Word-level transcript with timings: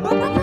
Oh. 0.00 0.37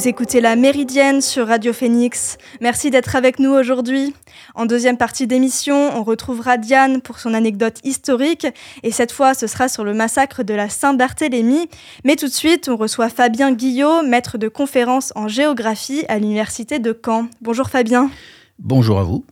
Vous 0.00 0.08
écoutez 0.08 0.40
la 0.40 0.56
Méridienne 0.56 1.20
sur 1.20 1.46
Radio 1.46 1.74
Phoenix. 1.74 2.38
Merci 2.62 2.90
d'être 2.90 3.16
avec 3.16 3.38
nous 3.38 3.50
aujourd'hui. 3.50 4.14
En 4.54 4.64
deuxième 4.64 4.96
partie 4.96 5.26
d'émission, 5.26 5.90
on 5.94 6.02
retrouvera 6.04 6.56
Diane 6.56 7.02
pour 7.02 7.18
son 7.18 7.34
anecdote 7.34 7.80
historique 7.84 8.46
et 8.82 8.92
cette 8.92 9.12
fois 9.12 9.34
ce 9.34 9.46
sera 9.46 9.68
sur 9.68 9.84
le 9.84 9.92
massacre 9.92 10.42
de 10.42 10.54
la 10.54 10.70
Saint-Barthélemy. 10.70 11.68
Mais 12.04 12.16
tout 12.16 12.28
de 12.28 12.32
suite, 12.32 12.70
on 12.70 12.78
reçoit 12.78 13.10
Fabien 13.10 13.52
Guillot, 13.52 14.02
maître 14.02 14.38
de 14.38 14.48
conférence 14.48 15.12
en 15.16 15.28
géographie 15.28 16.06
à 16.08 16.18
l'université 16.18 16.78
de 16.78 16.98
Caen. 17.04 17.28
Bonjour 17.42 17.68
Fabien. 17.68 18.10
Bonjour 18.58 19.00
à 19.00 19.02
vous. 19.02 19.26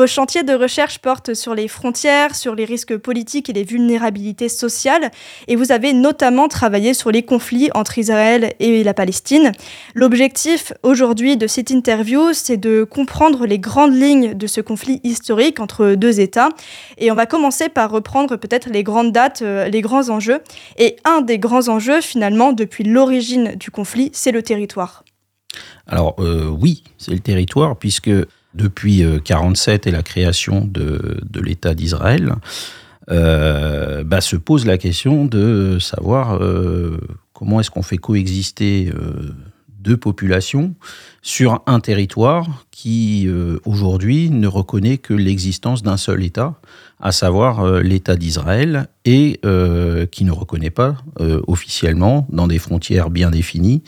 Vos 0.00 0.06
chantiers 0.06 0.44
de 0.44 0.54
recherche 0.54 0.98
portent 0.98 1.34
sur 1.34 1.54
les 1.54 1.68
frontières, 1.68 2.34
sur 2.34 2.54
les 2.54 2.64
risques 2.64 2.96
politiques 2.96 3.50
et 3.50 3.52
les 3.52 3.64
vulnérabilités 3.64 4.48
sociales, 4.48 5.10
et 5.46 5.56
vous 5.56 5.72
avez 5.72 5.92
notamment 5.92 6.48
travaillé 6.48 6.94
sur 6.94 7.10
les 7.10 7.22
conflits 7.22 7.68
entre 7.74 7.98
Israël 7.98 8.54
et 8.60 8.82
la 8.82 8.94
Palestine. 8.94 9.52
L'objectif 9.94 10.72
aujourd'hui 10.82 11.36
de 11.36 11.46
cette 11.46 11.68
interview, 11.68 12.32
c'est 12.32 12.56
de 12.56 12.82
comprendre 12.82 13.44
les 13.44 13.58
grandes 13.58 13.94
lignes 13.94 14.32
de 14.32 14.46
ce 14.46 14.62
conflit 14.62 15.02
historique 15.04 15.60
entre 15.60 15.94
deux 15.96 16.18
États, 16.18 16.48
et 16.96 17.12
on 17.12 17.14
va 17.14 17.26
commencer 17.26 17.68
par 17.68 17.90
reprendre 17.90 18.36
peut-être 18.36 18.70
les 18.70 18.82
grandes 18.82 19.12
dates, 19.12 19.42
euh, 19.42 19.68
les 19.68 19.82
grands 19.82 20.08
enjeux, 20.08 20.40
et 20.78 20.96
un 21.04 21.20
des 21.20 21.38
grands 21.38 21.68
enjeux 21.68 22.00
finalement 22.00 22.54
depuis 22.54 22.84
l'origine 22.84 23.54
du 23.56 23.70
conflit, 23.70 24.08
c'est 24.14 24.32
le 24.32 24.42
territoire. 24.42 25.04
Alors 25.86 26.14
euh, 26.20 26.46
oui, 26.48 26.84
c'est 26.96 27.10
le 27.10 27.18
territoire, 27.18 27.76
puisque 27.76 28.10
depuis 28.54 29.02
1947 29.02 29.86
euh, 29.86 29.90
et 29.90 29.92
la 29.92 30.02
création 30.02 30.64
de, 30.64 31.20
l'État 31.40 31.74
d'Israël, 31.74 32.34
euh, 33.10 34.04
bah, 34.04 34.20
se 34.20 34.36
pose 34.36 34.66
la 34.66 34.78
question 34.78 35.24
de 35.24 35.78
savoir 35.80 36.36
euh, 36.40 36.98
comment 37.32 37.60
est-ce 37.60 37.70
qu'on 37.70 37.82
fait 37.82 37.98
coexister 37.98 38.92
deux 39.80 39.96
populations 39.96 40.74
sur 41.22 41.62
un 41.66 41.80
territoire 41.80 42.64
qui 42.70 43.28
aujourd'hui 43.64 44.30
ne 44.30 44.46
reconnaît 44.46 44.96
que 44.96 45.12
l'existence 45.12 45.82
d'un 45.82 45.98
seul 45.98 46.24
État, 46.24 46.54
à 46.98 47.12
savoir 47.12 47.82
l'État 47.82 48.16
d'Israël, 48.16 48.88
et 49.04 49.38
qui 50.10 50.24
ne 50.24 50.30
reconnaît 50.30 50.70
pas 50.70 50.96
officiellement, 51.46 52.26
dans 52.30 52.46
des 52.46 52.58
frontières 52.58 53.10
bien 53.10 53.30
définies, 53.30 53.82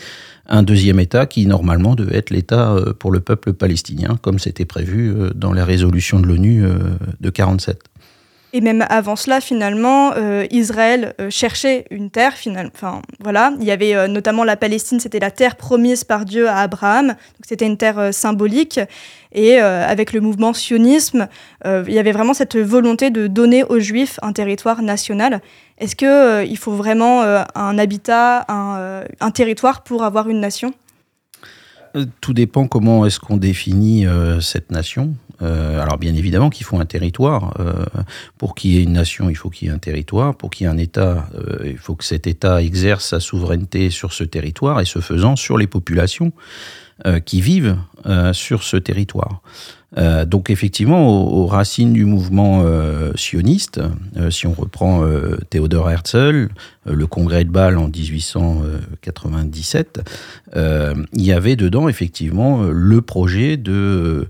un 0.47 0.63
deuxième 0.63 1.01
État 1.01 1.27
qui 1.27 1.47
normalement 1.47 1.95
devait 1.95 2.17
être 2.17 2.31
l'État 2.31 2.73
euh, 2.73 2.93
pour 2.93 3.11
le 3.11 3.21
peuple 3.21 3.53
palestinien, 3.53 4.19
comme 4.21 4.39
c'était 4.39 4.65
prévu 4.65 5.11
euh, 5.11 5.31
dans 5.35 5.53
la 5.53 5.65
résolution 5.65 6.21
de 6.21 6.27
l'ONU 6.27 6.65
euh, 6.65 6.75
de 7.21 7.31
1947. 7.31 7.81
Et 8.53 8.61
même 8.61 8.85
avant 8.91 9.17
cela, 9.17 9.41
finalement, 9.41 10.13
Israël 10.51 11.15
cherchait 11.31 11.87
une 11.91 12.11
terre. 12.11 12.35
Enfin, 12.75 13.01
voilà, 13.21 13.55
il 13.59 13.65
y 13.65 13.71
avait 13.71 14.07
notamment 14.09 14.45
la 14.45 14.57
Palestine, 14.57 15.01
c'était 15.01 15.21
la 15.21 15.31
terre 15.31 15.57
promise 15.57 16.05
par 16.05 16.27
Dieu 16.27 16.49
à 16.49 16.59
Abraham. 16.59 17.09
Donc 17.09 17.17
c'était 17.49 17.67
une 17.67 17.79
terre 17.79 18.13
symbolique. 18.13 18.79
Et 19.35 19.59
avec 19.59 20.13
le 20.13 20.21
mouvement 20.21 20.53
sionisme, 20.53 21.29
il 21.65 21.93
y 21.95 21.99
avait 21.99 22.13
vraiment 22.13 22.35
cette 22.35 22.59
volonté 22.59 23.09
de 23.09 23.27
donner 23.27 23.65
aux 23.65 23.79
Juifs 23.79 24.19
un 24.21 24.35
territoire 24.35 24.83
national. 24.83 25.41
Est-ce 25.83 25.97
qu'il 25.97 26.07
euh, 26.07 26.45
il 26.45 26.57
faut 26.59 26.77
vraiment 26.77 27.23
euh, 27.23 27.43
un 27.57 27.77
habitat, 27.77 28.47
euh, 28.49 29.05
un, 29.21 29.31
territoire 29.33 29.83
pour 29.83 30.05
avoir 30.05 30.29
une 30.29 30.39
nation? 30.39 30.73
Tout 32.21 32.33
dépend 32.33 32.69
comment 32.69 33.05
est-ce 33.05 33.19
qu'on 33.19 33.37
définit 33.37 34.07
cette 34.41 34.71
nation. 34.71 35.15
Alors 35.43 35.99
bien 35.99 36.15
évidemment 36.15 36.51
qu'il 36.51 36.65
faut 36.65 36.79
un 36.79 36.87
territoire. 36.87 37.55
pour 38.39 38.55
qu'il 38.55 38.73
y 38.73 38.79
ait 38.79 38.83
une 38.83 38.93
nation, 38.93 39.29
il 39.29 39.35
faut 39.35 39.51
qu'il 39.51 39.69
y 39.69 39.71
ait 39.71 39.75
un 39.75 39.79
territoire. 39.79 40.37
Pour 40.37 40.51
qu'il 40.51 40.67
y 40.67 40.69
ait 40.69 40.73
un 40.73 40.79
État, 40.79 41.29
il 41.65 41.79
faut 41.79 41.95
que 41.95 42.05
cet 42.05 42.27
État 42.27 42.63
exerce 42.63 43.09
sa 43.09 43.21
souveraineté 43.21 43.91
sur 43.91 44.13
ce 44.13 44.25
territoire 44.25 44.81
et 44.81 44.85
ce 44.85 45.01
faisant 45.01 45.37
sur 45.37 45.59
les 45.59 45.67
populations 45.67 46.33
qui 47.25 47.41
vivent 47.41 47.77
sur 48.33 48.63
ce 48.63 48.77
territoire. 48.77 49.43
Euh, 49.99 50.25
donc 50.25 50.49
effectivement, 50.51 51.07
aux, 51.09 51.47
racines 51.47 51.93
du 51.93 52.07
mouvement 52.07 52.63
euh, 52.65 53.13
sioniste, 53.15 53.81
euh, 54.17 54.31
si 54.31 54.47
on 54.47 54.53
reprend 54.53 55.05
Théodore 55.51 55.91
Herzl, 55.91 56.49
le 56.87 57.07
congrès 57.07 57.45
de 57.45 57.51
Bâle 57.51 57.77
en 57.79 57.89
1897, 57.89 60.01
il 60.55 61.23
y 61.23 61.33
avait 61.33 61.57
dedans 61.57 61.89
effectivement 61.89 62.63
le 62.63 63.03
projet 63.03 63.57
de 63.57 64.29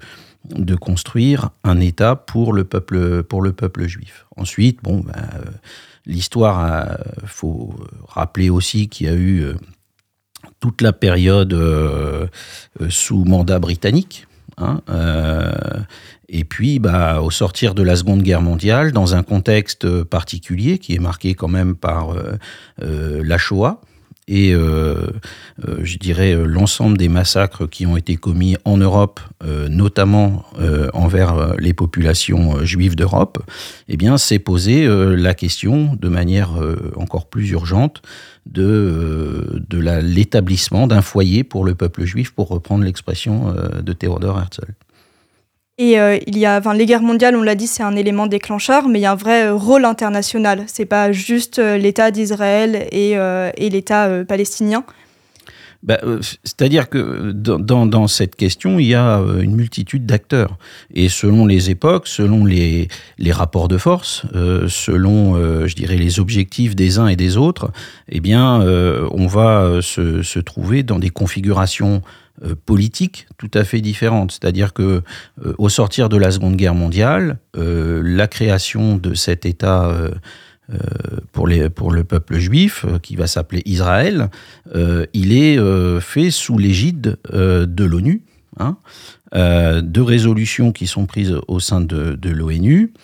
de 0.57 0.75
construire 0.75 1.51
un 1.65 1.81
État 1.81 2.17
pour 2.17 2.53
le 2.53 2.65
peuple, 2.65 3.87
juif. 3.87 4.27
Ensuite, 4.37 4.81
ben, 4.83 5.03
l'histoire, 6.07 6.99
il 7.23 7.29
faut 7.29 7.75
rappeler 8.09 8.51
aussi 8.51 8.89
qu'il 8.89 9.07
y 9.07 9.11
a 9.11 9.15
eu 9.15 9.45
toute 10.61 10.81
la 10.81 10.93
période 10.93 11.57
sous 12.89 13.25
mandat 13.25 13.59
britannique, 13.59 14.27
Hein, 14.59 14.81
euh, 14.91 15.53
et 16.29 16.45
puis, 16.45 16.79
bah, 16.79 17.21
au 17.21 17.31
sortir 17.31 17.75
de 17.75 17.83
la 17.83 17.97
Seconde 17.97 18.23
Guerre 18.23 18.43
mondiale, 18.43 18.93
dans 18.93 19.15
un 19.15 19.23
contexte 19.23 20.03
particulier 20.05 20.79
qui 20.79 20.95
est 20.95 20.99
marqué 20.99 21.35
quand 21.35 21.49
même 21.49 21.75
par 21.75 22.11
euh, 22.11 22.39
euh, 22.83 23.23
la 23.25 23.39
Shoah, 23.39 23.81
et 24.33 24.53
je 24.53 25.99
dirais 25.99 26.35
l'ensemble 26.35 26.97
des 26.97 27.11
massacres 27.11 27.67
qui 27.69 27.85
ont 27.85 27.97
été 27.97 28.17
commis 28.17 28.57
en 28.65 28.79
Europe, 28.79 29.21
notamment 29.69 30.45
envers 30.95 31.55
les 31.59 31.75
populations 31.75 32.65
juives 32.65 32.97
d'Europe, 32.97 33.45
eh 33.89 33.97
bien, 33.99 34.17
s'est 34.17 34.39
posé 34.39 34.87
la 34.89 35.35
question 35.35 35.97
de 36.01 36.09
manière 36.09 36.53
encore 36.97 37.27
plus 37.27 37.51
urgente 37.51 38.01
de, 38.47 39.63
de 39.69 39.79
l'établissement 40.01 40.87
d'un 40.87 41.03
foyer 41.03 41.45
pour 41.45 41.65
le 41.65 41.75
peuple 41.75 42.05
juif, 42.05 42.31
pour 42.33 42.49
reprendre 42.49 42.85
l'expression 42.85 43.55
de 43.83 43.93
Theodor 43.93 44.39
Herzl. 44.39 44.73
Et 45.83 45.99
euh, 45.99 46.17
il 46.29 46.39
y 46.39 46.47
a, 46.47 46.59
enfin, 46.59 46.75
les 46.75 46.87
guerres 46.87 47.03
mondiales, 47.03 47.35
on 47.35 47.43
l'a 47.43 47.57
dit, 47.57 47.67
c'est 47.67 47.83
un 47.83 47.97
élément 47.97 48.29
déclencheur, 48.29 48.87
mais 48.87 49.01
il 49.01 49.03
y 49.03 49.07
a 49.07 49.11
un 49.11 49.17
vrai 49.17 49.47
euh, 49.47 49.55
rôle 49.55 49.85
international. 49.85 50.63
C'est 50.69 50.87
pas 50.87 51.11
juste 51.11 51.59
euh, 51.59 51.77
l'État 51.77 52.13
d'Israël 52.13 52.87
et, 52.93 53.17
l'État 53.69 54.25
palestinien. 54.25 54.85
Bah, 55.83 55.99
c'est-à-dire 56.45 56.89
que 56.89 57.33
dans, 57.33 58.07
cette 58.07 58.37
question, 58.37 58.79
il 58.79 58.87
y 58.87 58.95
a 58.95 59.21
une 59.41 59.57
multitude 59.57 60.07
d'acteurs. 60.07 60.57
Et 60.95 61.09
selon 61.09 61.47
les 61.47 61.71
époques, 61.71 62.07
selon 62.07 62.45
les, 62.45 62.87
rapports 63.31 63.67
de 63.67 63.77
force, 63.77 64.25
selon, 64.69 65.35
je 65.67 65.75
dirais, 65.75 65.97
les 65.97 66.21
objectifs 66.21 66.77
des 66.77 67.01
uns 67.01 67.09
et 67.09 67.17
des 67.17 67.37
autres, 67.37 67.73
eh 68.09 68.21
bien, 68.21 68.61
on 68.61 69.27
va 69.27 69.81
se, 69.83 70.39
trouver 70.39 70.85
dans 70.85 71.01
des 71.01 71.11
configurations 71.11 72.03
politique 72.65 73.27
tout 73.39 73.51
à 73.55 73.65
fait 73.65 73.81
différente. 73.81 74.33
C'est-à-dire 74.33 74.73
que 74.73 75.03
euh, 75.45 75.55
au 75.59 75.69
sortir 75.69 76.09
de 76.09 76.17
la 76.17 76.31
Seconde 76.31 76.57
Guerre 76.57 76.75
mondiale, 76.75 77.39
euh, 77.57 78.03
la 78.05 78.27
création 78.27 78.97
de 78.97 79.15
cet 79.15 79.47
État 79.47 79.95
pour 81.33 81.47
le 81.47 82.05
peuple 82.05 82.39
juif, 82.39 82.87
qui 83.03 83.17
va 83.17 83.27
s'appeler 83.27 83.63
Israël, 83.67 84.31
il 85.13 85.33
est 85.33 85.59
fait 86.01 86.31
sous 86.31 86.57
l'égide 86.57 87.19
de 87.31 87.85
l'ONU, 87.85 88.23
hein, 88.59 88.79
de 89.35 90.01
résolutions 90.01 90.73
qui 90.73 90.87
sont 90.87 91.05
prises 91.05 91.37
au 91.47 91.61
sein 91.61 91.83
de, 91.83 92.15
de 92.15 92.31
l'ONU, 92.31 92.95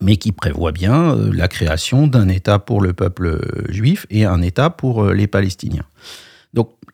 mais 0.00 0.16
qui 0.16 0.32
prévoient 0.32 0.72
bien 0.72 1.14
la 1.30 1.48
création 1.48 2.06
d'un 2.06 2.28
État 2.28 2.58
pour 2.58 2.80
le 2.80 2.94
peuple 2.94 3.38
juif 3.68 4.06
et 4.08 4.24
un 4.24 4.40
État 4.40 4.70
pour 4.70 5.08
les 5.08 5.26
Palestiniens. 5.26 5.84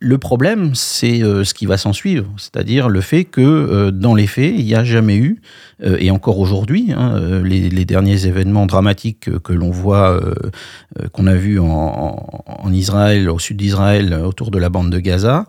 Le 0.05 0.19
problème, 0.19 0.75
c'est 0.75 1.23
euh, 1.23 1.45
ce 1.45 1.55
qui 1.55 1.65
va 1.65 1.79
s'en 1.79 1.95
suivre, 1.95 2.27
c'est-à-dire 2.37 2.91
le 2.91 3.01
fait 3.01 3.25
que 3.25 3.41
euh, 3.41 3.91
dans 3.91 4.15
les 4.15 4.27
faits, 4.27 4.53
il 4.55 4.63
n'y 4.63 4.75
a 4.75 4.85
jamais 4.85 5.17
eu, 5.17 5.41
euh, 5.83 5.97
et 5.99 6.11
encore 6.11 6.41
aujourd'hui, 6.41 6.93
hein, 6.95 7.41
les, 7.43 7.87
derniers 7.87 8.27
événements 8.27 8.67
dramatiques 8.67 9.31
que, 9.43 9.53
l'on 9.55 9.71
voit, 9.71 10.21
qu'on 11.13 11.27
a 11.27 11.35
vus 11.35 11.59
en, 11.59 12.71
Israël, 12.71 13.31
au 13.31 13.39
sud 13.39 13.57
d'Israël, 13.57 14.13
autour 14.15 14.51
de 14.51 14.59
la 14.59 14.69
bande 14.69 14.91
de 14.91 14.99
Gaza, 14.99 15.47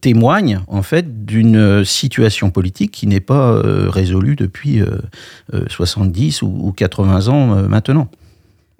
témoignent 0.00 0.60
en 0.68 0.82
fait 0.82 1.24
d'une 1.24 1.84
situation 1.84 2.50
politique 2.50 2.92
qui 2.92 3.06
n'est 3.06 3.20
pas 3.20 3.60
résolue 3.90 4.36
depuis 4.36 4.80
70 5.68 6.42
ou, 6.42 6.46
ou 6.46 6.72
80 6.72 7.28
ans 7.28 7.68
maintenant. 7.68 8.08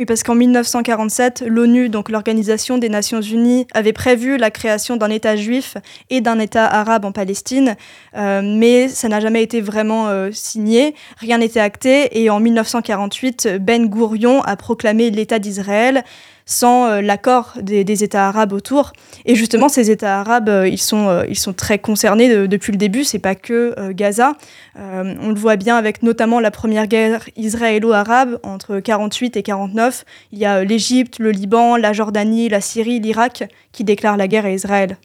Parce 0.06 0.22
qu'en 0.22 0.34
1947, 0.34 1.44
l'ONU, 1.46 1.88
donc 1.88 2.08
l'Organisation 2.08 2.78
des 2.78 2.88
Nations 2.88 3.20
Unies, 3.20 3.66
avait 3.72 3.92
prévu 3.92 4.36
la 4.36 4.50
création 4.50 4.96
d'un 4.96 5.10
État 5.10 5.36
juif 5.36 5.76
et 6.10 6.20
d'un 6.20 6.38
État 6.38 6.66
arabe 6.66 7.04
en 7.04 7.12
Palestine, 7.12 7.76
euh, 8.16 8.40
mais 8.42 8.88
ça 8.88 9.08
n'a 9.08 9.20
jamais 9.20 9.42
été 9.42 9.60
vraiment 9.60 10.08
euh, 10.08 10.30
signé, 10.32 10.94
rien 11.18 11.38
n'était 11.38 11.60
acté, 11.60 12.20
et 12.20 12.30
en 12.30 12.40
1948, 12.40 13.58
Ben 13.60 13.86
Gourion 13.86 14.42
a 14.42 14.56
proclamé 14.56 15.10
l'État 15.10 15.38
d'Israël 15.38 16.04
sans 16.46 16.86
euh, 16.86 17.00
l'accord 17.00 17.52
des, 17.60 18.04
États 18.04 18.28
arabes 18.28 18.52
autour. 18.52 18.92
Et 19.24 19.34
justement, 19.34 19.68
ces 19.68 19.90
États 19.90 20.20
arabes, 20.20 20.48
euh, 20.48 20.68
ils, 20.68 20.80
sont, 20.80 21.08
euh, 21.08 21.24
ils 21.28 21.38
sont 21.38 21.52
très 21.52 21.78
concernés 21.78 22.48
depuis 22.48 22.72
le 22.72 22.78
début, 22.78 23.04
c'est 23.04 23.18
pas 23.18 23.34
que 23.34 23.92
Gaza. 23.92 24.34
on 24.76 25.28
le 25.28 25.34
voit 25.34 25.56
bien 25.56 25.76
avec 25.76 26.02
notamment 26.02 26.40
la 26.40 26.50
première 26.50 26.86
guerre 26.86 27.28
israélo-arabe 27.36 28.38
entre 28.42 28.80
48 28.80 29.36
et 29.36 29.42
49. 29.42 30.04
Il 30.32 30.38
y 30.38 30.44
a 30.44 30.64
l'Égypte, 30.64 31.18
le 31.18 31.30
Liban, 31.30 31.76
la 31.76 31.92
Jordanie, 31.92 32.48
la 32.48 32.60
Syrie, 32.60 33.00
l'Irak 33.00 33.44
qui 33.72 33.84
déclarent 33.84 34.16
la 34.16 34.28
guerre 34.28 34.46
à 34.46 34.50
Israël 34.50 34.96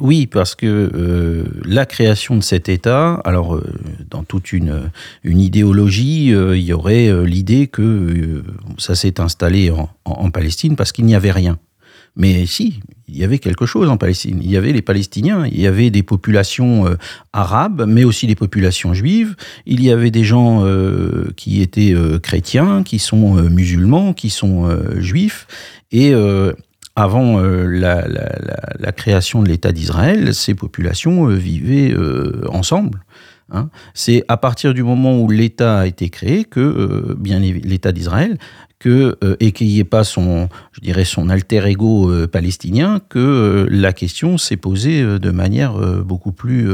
oui, 0.00 0.26
parce 0.26 0.54
que 0.54 0.66
euh, 0.66 1.44
la 1.64 1.86
création 1.86 2.36
de 2.36 2.42
cet 2.42 2.68
État, 2.68 3.14
alors 3.24 3.54
euh, 3.54 3.62
dans 4.10 4.24
toute 4.24 4.52
une, 4.52 4.90
une 5.22 5.40
idéologie, 5.40 6.34
euh, 6.34 6.56
il 6.56 6.64
y 6.64 6.72
aurait 6.72 7.24
l'idée 7.24 7.68
que 7.68 8.42
ça 8.76 8.96
s'est 8.96 9.20
installé 9.20 9.70
en, 9.70 10.30
Palestine 10.30 10.76
parce 10.76 10.92
qu'il 10.92 11.04
n'y 11.04 11.14
avait 11.14 11.30
rien. 11.30 11.58
Mais 12.16 12.46
si, 12.46 12.80
il 13.06 13.16
y 13.16 13.22
avait 13.22 13.38
quelque 13.38 13.64
chose 13.64 13.88
en 13.88 13.96
Palestine. 13.96 14.40
Il 14.42 14.50
y 14.50 14.56
avait 14.56 14.72
les 14.72 14.82
Palestiniens, 14.82 15.46
il 15.46 15.60
y 15.60 15.66
avait 15.68 15.90
des 15.90 16.02
populations 16.02 16.84
arabes, 17.32 17.84
mais 17.86 18.02
aussi 18.02 18.26
des 18.26 18.34
populations 18.34 18.92
juives. 18.92 19.36
Il 19.66 19.82
y 19.82 19.92
avait 19.92 20.10
des 20.10 20.24
gens 20.24 20.66
qui 21.36 21.62
étaient 21.62 21.94
chrétiens, 22.20 22.82
qui 22.82 22.98
sont 22.98 23.34
musulmans, 23.48 24.14
qui 24.14 24.30
sont 24.30 24.68
juifs. 24.98 25.46
Et 25.92 26.12
avant 26.98 27.38
euh, 27.38 27.64
la, 27.64 28.92
création 28.92 29.40
de 29.40 29.48
l'État 29.48 29.70
d'Israël, 29.70 30.34
ces 30.34 30.54
populations 30.54 31.28
euh, 31.28 31.34
vivaient 31.34 31.92
euh, 31.92 32.42
ensemble. 32.48 33.04
Hein. 33.50 33.68
C'est 33.94 34.24
à 34.28 34.36
partir 34.36 34.74
du 34.74 34.82
moment 34.82 35.18
où 35.20 35.30
l'État 35.30 35.80
a 35.80 35.86
été 35.86 36.10
créé 36.10 36.44
que, 36.44 37.16
bien 37.18 37.40
l'État 37.40 37.92
d'Israël, 37.92 38.38
que 38.78 39.16
et 39.40 39.50
qu'il 39.50 39.66
n'y 39.66 39.80
ait 39.80 39.84
pas 39.84 40.04
son, 40.04 40.48
je 40.70 40.80
dirais, 40.80 41.04
son 41.04 41.30
alter 41.30 41.66
ego 41.66 42.12
palestinien, 42.28 43.00
que 43.08 43.66
la 43.68 43.92
question 43.92 44.38
s'est 44.38 44.56
posée 44.56 45.02
de 45.02 45.30
manière 45.30 45.72
beaucoup 46.04 46.30
plus 46.30 46.68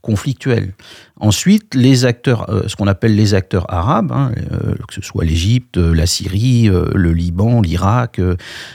conflictuelle. 0.00 0.72
Ensuite, 1.20 1.74
les 1.74 2.06
acteurs, 2.06 2.48
euh, 2.48 2.62
ce 2.66 2.76
qu'on 2.76 2.86
appelle 2.86 3.14
les 3.14 3.34
acteurs 3.34 3.66
arabes, 3.72 4.10
hein, 4.10 4.32
euh, 4.52 4.74
que 4.88 4.94
ce 4.94 5.02
soit 5.02 5.24
l'Égypte, 5.24 5.76
euh, 5.76 5.94
la 5.94 6.06
Syrie, 6.06 6.68
le 6.68 7.12
Liban, 7.12 7.60
l'Irak, 7.60 8.20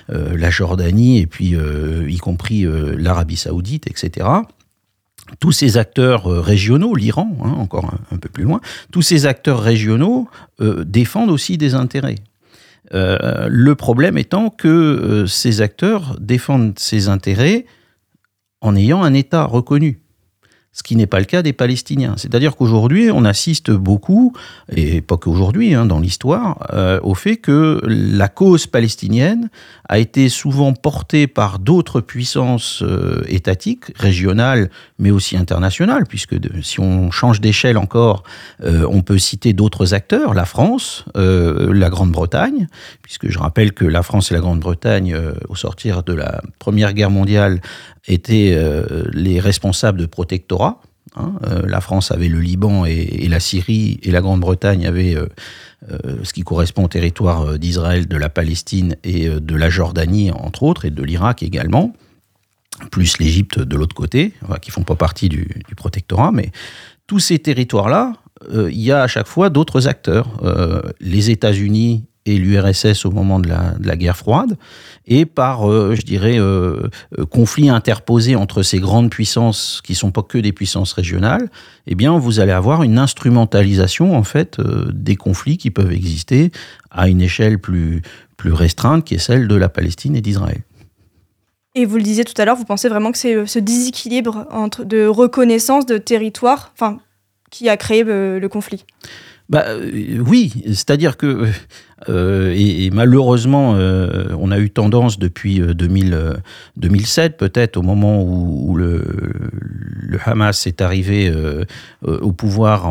la 0.10 0.50
Jordanie, 0.50 1.20
et 1.20 1.28
puis 1.28 1.56
y 1.56 2.18
compris 2.18 2.66
l'Arabie 2.98 3.36
saoudite, 3.36 3.88
etc 3.88 4.28
tous 5.40 5.52
ces 5.52 5.78
acteurs 5.78 6.26
régionaux, 6.26 6.96
l'Iran, 6.96 7.36
hein, 7.44 7.54
encore 7.58 7.92
un, 8.12 8.18
peu 8.18 8.30
plus 8.30 8.44
loin, 8.44 8.62
tous 8.92 9.02
ces 9.02 9.26
acteurs 9.26 9.62
régionaux 9.62 10.28
défendent 10.60 11.32
aussi 11.32 11.58
des 11.58 11.74
intérêts. 11.74 12.16
le 12.92 13.74
problème 13.74 14.18
étant 14.18 14.50
que 14.50 15.26
ces 15.28 15.62
acteurs 15.62 16.16
défendent 16.20 16.78
ces 16.78 17.10
intérêts 17.10 17.66
en 18.62 18.76
ayant 18.76 19.04
un 19.04 19.14
État 19.14 19.46
reconnu 19.46 20.00
ce 20.76 20.84
qui 20.84 20.98
n'est 20.98 21.08
pas 21.08 21.20
le 21.20 21.26
cas 21.26 21.42
des 21.42 21.54
Palestiniens. 21.54 22.16
C'est-à-dire 22.18 22.58
qu'aujourd'hui, 22.58 23.10
on 23.10 23.24
assiste 23.24 23.72
beaucoup, 23.72 24.34
et 24.70 25.00
pas 25.00 25.16
qu'aujourd'hui, 25.16 25.74
hein, 25.74 25.86
dans 25.86 26.02
l'histoire, 26.02 26.68
euh, 26.74 27.00
au 27.02 27.16
fait 27.16 27.38
que 27.38 27.80
la 27.86 28.28
cause 28.28 28.68
palestinienne 28.68 29.50
a 29.88 30.00
été 30.00 30.28
souvent 30.28 30.74
portée 30.74 31.28
par 31.28 31.60
d'autres 31.60 32.02
puissances 32.02 32.84
euh, 32.84 33.24
étatiques, 33.30 33.86
régionales, 33.96 34.70
mais 35.00 35.12
aussi 35.12 35.38
internationales, 35.38 36.04
puisque 36.10 36.36
si 36.62 36.82
on 36.82 37.10
change 37.10 37.40
d'échelle 37.40 37.78
encore, 37.78 38.24
euh, 38.66 38.86
on 38.92 39.02
peut 39.02 39.18
citer 39.18 39.54
d'autres 39.54 39.94
acteurs, 39.94 40.34
la 40.34 40.46
France, 40.46 41.06
la 41.16 41.90
Grande-Bretagne, 41.90 42.68
puisque 43.02 43.30
je 43.30 43.40
rappelle 43.40 43.72
que 43.72 43.86
la 43.86 44.04
France 44.04 44.32
et 44.32 44.34
la 44.34 44.42
Grande-Bretagne, 44.42 45.16
au 45.48 45.56
sortir 45.56 46.04
de 46.04 46.14
la 46.14 46.42
Première 46.60 46.92
Guerre 46.94 47.12
mondiale, 47.12 47.62
étaient 48.08 48.58
les 49.14 49.40
responsables 49.40 50.00
de 50.00 50.06
protectorat. 50.06 50.65
Hein. 51.16 51.34
Euh, 51.46 51.62
la 51.68 51.82
France 51.82 52.12
avait 52.12 52.28
le 52.28 52.40
Liban 52.40 52.86
et, 52.86 53.28
la 53.28 53.40
Syrie, 53.40 54.00
et 54.04 54.12
la 54.12 54.22
Grande-Bretagne 54.22 54.86
avait 54.86 55.16
euh, 55.16 55.28
ce 56.24 56.34
qui 56.34 56.42
correspond 56.42 56.86
au 56.86 56.88
territoire 56.88 57.58
d'Israël, 57.60 58.08
de 58.08 58.18
la 58.18 58.30
Palestine 58.30 58.96
et 59.04 59.30
de 59.30 59.56
la 59.56 59.70
Jordanie, 59.70 60.32
entre 60.32 60.64
autres, 60.64 60.86
et 60.86 60.92
de 60.92 61.04
l'Irak 61.04 61.44
également, 61.44 61.94
plus 62.92 63.18
l'Égypte 63.20 63.60
de 63.60 63.76
l'autre 63.76 63.96
côté, 63.96 64.34
qui 64.62 64.72
font 64.72 64.84
pas 64.84 64.96
partie 64.96 65.30
du, 65.30 65.48
protectorat, 65.78 66.32
mais 66.32 66.52
tous 67.08 67.20
ces 67.20 67.40
territoires-là, 67.40 68.14
il 68.52 68.82
y 68.82 68.92
a 68.92 69.04
à 69.04 69.08
chaque 69.08 69.28
fois 69.28 69.50
d'autres 69.50 69.88
acteurs. 69.88 70.42
les 71.00 71.30
États-Unis 71.30 72.06
et 72.26 72.38
l'URSS 72.38 73.06
au 73.06 73.12
moment 73.12 73.40
de 73.40 73.48
la, 73.48 73.96
guerre 73.96 74.18
froide, 74.18 74.58
et 75.06 75.26
par, 75.26 75.70
euh, 75.70 75.94
je 75.96 76.02
dirais, 76.02 76.40
euh, 76.40 76.90
euh, 77.20 77.26
conflit 77.26 77.70
interposé 77.70 78.36
entre 78.36 78.64
ces 78.64 78.80
grandes 78.80 79.12
puissances 79.12 79.82
qui 79.84 79.94
sont 79.94 80.12
pas 80.12 80.24
que 80.24 80.40
des 80.40 80.52
puissances 80.52 80.94
régionales, 80.94 81.50
eh 81.86 81.94
bien, 81.94 82.18
vous 82.18 82.40
allez 82.40 82.52
avoir 82.52 82.84
une 82.84 82.98
instrumentalisation 82.98 84.18
en 84.18 84.24
fait 84.24 84.60
des 84.92 85.16
conflits 85.16 85.58
qui 85.58 85.70
peuvent 85.70 85.92
exister 85.92 86.52
à 86.90 87.08
une 87.08 87.22
échelle 87.22 87.60
plus 87.60 88.02
plus 88.38 88.52
restreinte, 88.52 89.06
qui 89.06 89.16
est 89.16 89.20
celle 89.20 89.48
de 89.48 89.56
la 89.56 89.70
Palestine 89.70 90.14
et 90.14 90.22
d'Israël. 90.22 90.62
Et 91.74 91.86
vous 91.86 91.96
le 91.96 92.04
disiez 92.04 92.26
tout 92.26 92.34
à 92.38 92.44
l'heure, 92.44 92.58
vous 92.58 92.66
pensez 92.66 92.90
vraiment 92.90 93.14
que 93.14 93.18
c'est 93.18 93.46
ce 93.46 93.60
déséquilibre 93.60 94.46
entre 94.52 94.84
de 94.84 95.06
reconnaissance 95.08 95.86
de 95.86 95.98
territoire, 95.98 96.74
qui 97.50 97.70
a 97.70 97.78
créé 97.78 98.04
le 98.04 98.48
conflit? 98.50 98.84
Bah, 99.48 99.66
euh, 99.68 100.18
oui, 100.26 100.64
c'est-à-dire 100.66 101.18
que, 101.18 101.48
euh, 102.10 102.54
et, 102.56 102.90
malheureusement, 102.90 103.76
euh, 103.76 104.30
on 104.40 104.50
a 104.52 104.58
eu 104.58 104.72
tendance 104.72 105.20
depuis 105.20 105.60
2007, 105.60 107.38
peut-être 107.38 107.78
au 107.78 107.84
moment 107.84 108.24
où, 108.24 108.76
le, 108.76 109.04
Hamas 110.26 110.66
est 110.66 110.82
arrivé 110.82 111.32
au 112.04 112.32
pouvoir 112.32 112.86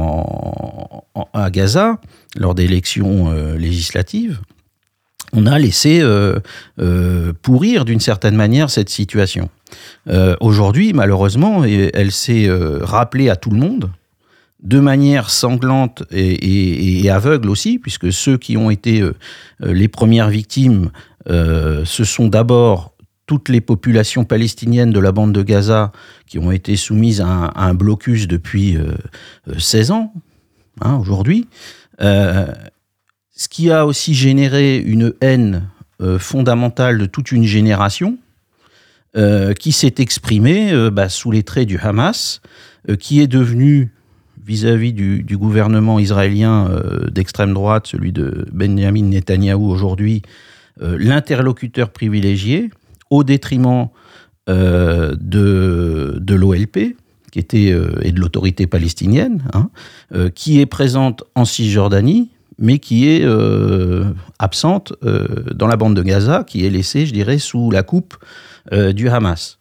à 1.32 1.50
Gaza, 1.50 1.98
lors 2.36 2.54
des 2.54 2.64
élections 2.64 3.32
législatives, 3.56 4.40
on 5.32 5.46
a 5.46 5.58
laissé 5.58 6.02
pourrir 7.42 7.84
d'une 7.84 8.00
certaine 8.00 8.36
manière 8.36 8.68
cette 8.68 8.90
situation. 8.90 9.48
Aujourd'hui, 10.40 10.92
malheureusement, 10.92 11.64
elle 11.64 12.12
s'est 12.12 12.48
rappelée 12.82 13.30
à 13.30 13.36
tout 13.36 13.50
le 13.50 13.56
monde 13.56 13.90
de 14.64 14.80
manière 14.80 15.28
sanglante 15.28 16.02
et, 16.10 17.08
aveugle 17.10 17.50
aussi, 17.50 17.78
puisque 17.78 18.12
ceux 18.12 18.38
qui 18.38 18.56
ont 18.56 18.70
été 18.70 19.02
euh, 19.02 19.14
euh, 19.62 19.74
les 19.74 19.88
premières 19.88 20.30
victimes, 20.30 20.90
euh, 21.28 21.84
ce 21.84 22.02
sont 22.04 22.28
d'abord 22.28 22.94
toutes 23.26 23.50
les 23.50 23.60
populations 23.60 24.24
palestiniennes 24.24 24.90
de 24.90 25.00
la 25.00 25.12
bande 25.12 25.32
de 25.32 25.42
Gaza 25.42 25.92
qui 26.26 26.38
ont 26.38 26.50
été 26.50 26.76
soumises 26.76 27.20
à 27.20 27.52
un, 27.54 27.74
blocus 27.74 28.26
depuis 28.26 28.76
16 29.56 29.92
ans, 29.92 30.12
hein, 30.82 30.96
aujourd'hui. 30.96 31.48
ce 31.98 33.48
qui 33.48 33.70
a 33.70 33.86
aussi 33.86 34.12
généré 34.12 34.76
une 34.76 35.14
haine 35.22 35.70
fondamentale 36.18 36.98
de 36.98 37.06
toute 37.06 37.32
une 37.32 37.44
génération, 37.44 38.18
qui 39.58 39.72
s'est 39.72 39.94
exprimée 40.00 40.90
bah, 40.90 41.08
sous 41.08 41.30
les 41.30 41.44
traits 41.44 41.66
du 41.66 41.78
Hamas, 41.78 42.42
qui 42.98 43.22
est 43.22 43.26
devenu 43.26 43.94
vis-à-vis 44.44 44.93
du, 44.93 45.36
gouvernement 45.36 45.98
israélien 45.98 46.69
euh, 46.69 47.08
d'extrême 47.10 47.55
droite, 47.55 47.86
celui 47.86 48.13
de 48.13 48.46
Benjamin 48.53 49.05
Netanyahou 49.05 49.70
aujourd'hui, 49.70 50.22
euh, 50.82 50.96
l'interlocuteur 51.01 51.91
privilégié 51.91 52.70
au 53.10 53.24
détriment 53.24 53.89
euh, 54.51 55.15
de, 55.19 56.34
l'OLP, 56.34 56.96
qui 57.32 57.39
était 57.39 57.74
et 58.03 58.13
de 58.13 58.20
l'autorité 58.20 58.69
palestinienne, 58.69 59.43
hein, 59.55 59.69
qui 60.36 60.60
est 60.60 60.67
présente 60.67 61.24
en 61.34 61.44
Cisjordanie, 61.44 62.31
mais 62.58 62.79
qui 62.79 63.08
est 63.08 63.27
absente 64.39 64.93
dans 65.03 65.67
la 65.67 65.77
bande 65.77 65.96
de 65.96 66.03
Gaza, 66.03 66.44
qui 66.46 66.65
est 66.65 66.70
laissée, 66.70 67.06
je 67.06 67.13
dirais, 67.13 67.39
sous 67.39 67.72
la 67.72 67.82
coupe 67.82 68.15
du 68.70 69.08
Hamas. 69.08 69.58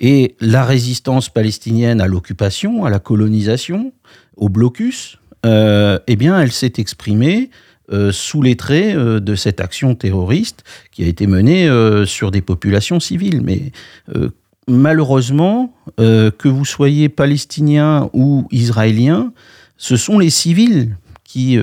Et 0.00 0.34
la 0.40 0.64
résistance 0.64 1.28
palestinienne 1.28 2.00
à 2.00 2.06
l'occupation, 2.06 2.84
à 2.84 2.90
la 2.90 2.98
colonisation, 2.98 3.92
au 4.36 4.48
blocus, 4.48 5.18
euh, 5.44 5.98
eh 6.06 6.16
bien, 6.16 6.40
elle 6.40 6.52
s'est 6.52 6.72
exprimée 6.78 7.50
euh, 7.92 8.12
sous 8.12 8.40
les 8.40 8.56
traits 8.56 8.96
euh, 8.96 9.20
de 9.20 9.34
cette 9.34 9.60
action 9.60 9.94
terroriste 9.94 10.64
qui 10.90 11.04
a 11.04 11.06
été 11.06 11.26
menée 11.26 11.68
sur 12.06 12.30
des 12.30 12.40
populations 12.40 13.00
civiles. 13.00 13.42
Mais 13.42 13.72
malheureusement, 14.66 15.74
que 15.98 16.48
vous 16.48 16.64
soyez 16.64 17.08
palestinien 17.08 18.08
ou 18.12 18.48
israélien, 18.50 19.32
ce 19.76 19.96
sont 19.96 20.18
les 20.18 20.30
civils 20.30 20.96
qui 21.24 21.58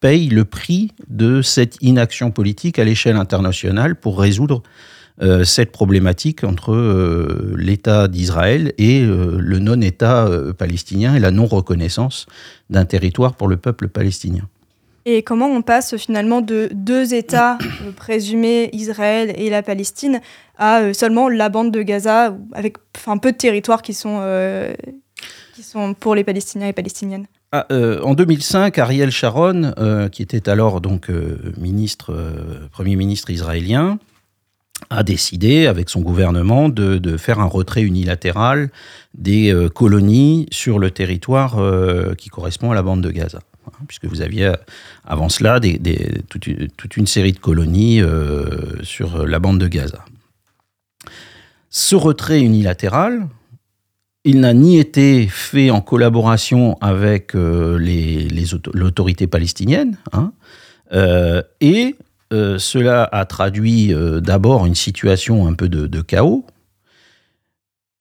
paye 0.00 0.28
le 0.28 0.44
prix 0.44 0.92
de 1.08 1.42
cette 1.42 1.76
inaction 1.82 2.30
politique 2.30 2.78
à 2.78 2.84
l'échelle 2.84 3.16
internationale 3.16 3.96
pour 3.96 4.20
résoudre 4.20 4.62
euh, 5.20 5.42
cette 5.42 5.72
problématique 5.72 6.44
entre 6.44 6.72
euh, 6.72 7.54
l'État 7.56 8.06
d'Israël 8.06 8.72
et 8.78 9.02
euh, 9.02 9.36
le 9.40 9.58
non-État 9.58 10.30
palestinien 10.56 11.16
et 11.16 11.18
la 11.18 11.32
non-reconnaissance 11.32 12.26
d'un 12.70 12.84
territoire 12.84 13.34
pour 13.34 13.48
le 13.48 13.56
peuple 13.56 13.88
palestinien. 13.88 14.44
Et 15.06 15.22
comment 15.22 15.46
on 15.46 15.62
passe 15.62 15.96
finalement 15.96 16.40
de 16.40 16.68
deux 16.72 17.14
États 17.14 17.58
présumés, 17.96 18.70
Israël 18.72 19.32
et 19.36 19.50
la 19.50 19.62
Palestine, 19.62 20.20
à 20.56 20.92
seulement 20.92 21.28
la 21.28 21.48
bande 21.48 21.72
de 21.72 21.82
Gaza, 21.82 22.36
avec 22.52 22.76
enfin, 22.96 23.18
peu 23.18 23.32
de 23.32 23.36
territoires 23.36 23.82
qui 23.82 23.94
sont, 23.94 24.20
qui 25.54 25.62
sont 25.62 25.94
pour 25.94 26.14
les 26.14 26.24
Palestiniens 26.24 26.68
et 26.68 26.72
Palestiniennes? 26.72 27.26
Ah, 27.52 27.66
en 28.02 28.12
2005, 28.12 28.76
Ariel 28.78 29.10
Sharon, 29.10 29.72
qui 30.12 30.22
était 30.22 30.50
alors 30.50 30.82
donc 30.82 31.08
ministre, 31.56 32.14
premier 32.70 32.96
ministre 32.96 33.30
israélien, 33.30 33.98
a 34.90 35.02
décidé, 35.02 35.66
avec 35.66 35.90
son 35.90 36.00
gouvernement, 36.00 36.68
de, 36.68 37.16
faire 37.16 37.40
un 37.40 37.46
retrait 37.46 37.82
unilatéral 37.82 38.70
des 39.14 39.52
euh, 39.52 39.68
colonies 39.68 40.46
sur 40.50 40.78
le 40.78 40.90
territoire 40.90 41.58
euh, 41.58 42.14
qui 42.14 42.28
correspond 42.28 42.70
à 42.70 42.74
la 42.74 42.82
bande 42.82 43.02
de 43.02 43.10
Gaza. 43.10 43.40
Hein, 43.66 43.72
puisque 43.86 44.06
vous 44.06 44.22
aviez 44.22 44.46
euh, 44.46 44.54
avant 45.04 45.28
cela 45.28 45.60
toute, 46.28 46.96
une 46.96 47.06
série 47.06 47.32
de 47.32 47.38
colonies 47.38 48.00
sur 48.82 49.26
la 49.26 49.38
bande 49.38 49.58
de 49.58 49.68
Gaza. 49.68 50.04
Ce 51.70 51.94
retrait 51.94 52.40
unilatéral, 52.40 53.28
il 54.24 54.40
n'a 54.40 54.54
ni 54.54 54.78
été 54.78 55.26
fait 55.26 55.70
en 55.70 55.80
collaboration 55.80 56.78
avec 56.80 57.34
l'autorité 57.34 59.26
palestinienne, 59.26 59.98
hein, 60.12 60.32
et 61.60 61.96
euh, 62.32 62.58
cela 62.58 63.08
a 63.10 63.24
traduit 63.24 63.94
euh, 63.94 64.20
d'abord 64.20 64.66
une 64.66 64.74
situation 64.74 65.46
un 65.46 65.54
peu 65.54 65.68
de, 65.68 66.00
chaos, 66.02 66.44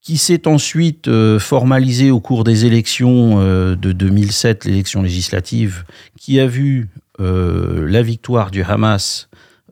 qui 0.02 0.18
s'est 0.18 0.48
ensuite 0.48 1.08
euh, 1.08 1.40
formalisée 1.40 2.12
au 2.12 2.20
cours 2.20 2.44
des 2.44 2.66
élections 2.66 3.38
de 3.40 3.92
2007, 3.92 4.66
l'élection 4.66 5.02
législative, 5.02 5.86
qui 6.18 6.40
a 6.40 6.48
vu 6.48 6.90
la 7.20 8.04
victoire 8.04 8.52
du 8.52 8.62
Hamas 8.62 9.28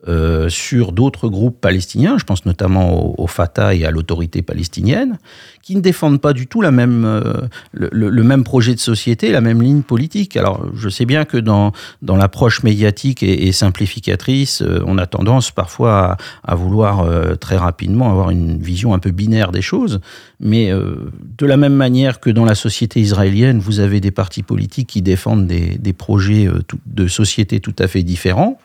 euh, 0.08 0.48
sur 0.48 0.92
d'autres 0.92 1.28
groupes 1.28 1.60
palestiniens, 1.60 2.16
je 2.16 2.24
pense 2.24 2.46
notamment 2.46 3.20
au, 3.20 3.26
Fatah 3.26 3.74
et 3.74 3.84
à 3.84 3.90
l'autorité 3.90 4.40
palestinienne, 4.40 5.18
qui 5.62 5.74
ne 5.74 5.80
défendent 5.80 6.20
pas 6.20 6.32
du 6.32 6.46
tout 6.46 6.62
la 6.62 6.70
même, 6.70 7.04
euh, 7.04 7.48
le, 7.72 8.22
même 8.22 8.44
projet 8.44 8.74
de 8.74 8.78
société, 8.78 9.32
la 9.32 9.40
même 9.40 9.60
ligne 9.60 9.82
politique. 9.82 10.36
Alors, 10.36 10.64
je 10.74 10.88
sais 10.88 11.06
bien 11.06 11.24
que 11.24 11.36
dans, 11.36 11.72
dans 12.02 12.14
l'approche 12.14 12.62
médiatique 12.62 13.24
et, 13.24 13.50
simplificatrice, 13.50 14.62
euh, 14.62 14.80
on 14.86 14.96
a 14.96 15.06
tendance 15.06 15.50
parfois 15.50 16.16
à, 16.44 16.54
vouloir 16.54 17.06
très 17.38 17.56
rapidement 17.56 18.10
avoir 18.10 18.30
une 18.30 18.58
vision 18.58 18.94
un 18.94 18.98
peu 18.98 19.10
binaire 19.10 19.50
des 19.50 19.62
choses, 19.62 20.00
mais 20.40 20.70
de 20.70 21.46
la 21.46 21.56
même 21.56 21.74
manière 21.74 22.20
que 22.20 22.30
dans 22.30 22.44
la 22.44 22.54
société 22.54 23.00
israélienne, 23.00 23.58
vous 23.58 23.80
avez 23.80 24.00
des 24.00 24.10
partis 24.10 24.42
politiques 24.42 24.88
qui 24.88 25.02
défendent 25.02 25.46
des, 25.46 25.76
des 25.78 25.92
projets 25.92 26.48
de 26.86 27.08
société 27.08 27.60
tout 27.60 27.74
à 27.78 27.88
fait 27.88 28.02
différents, 28.02 28.58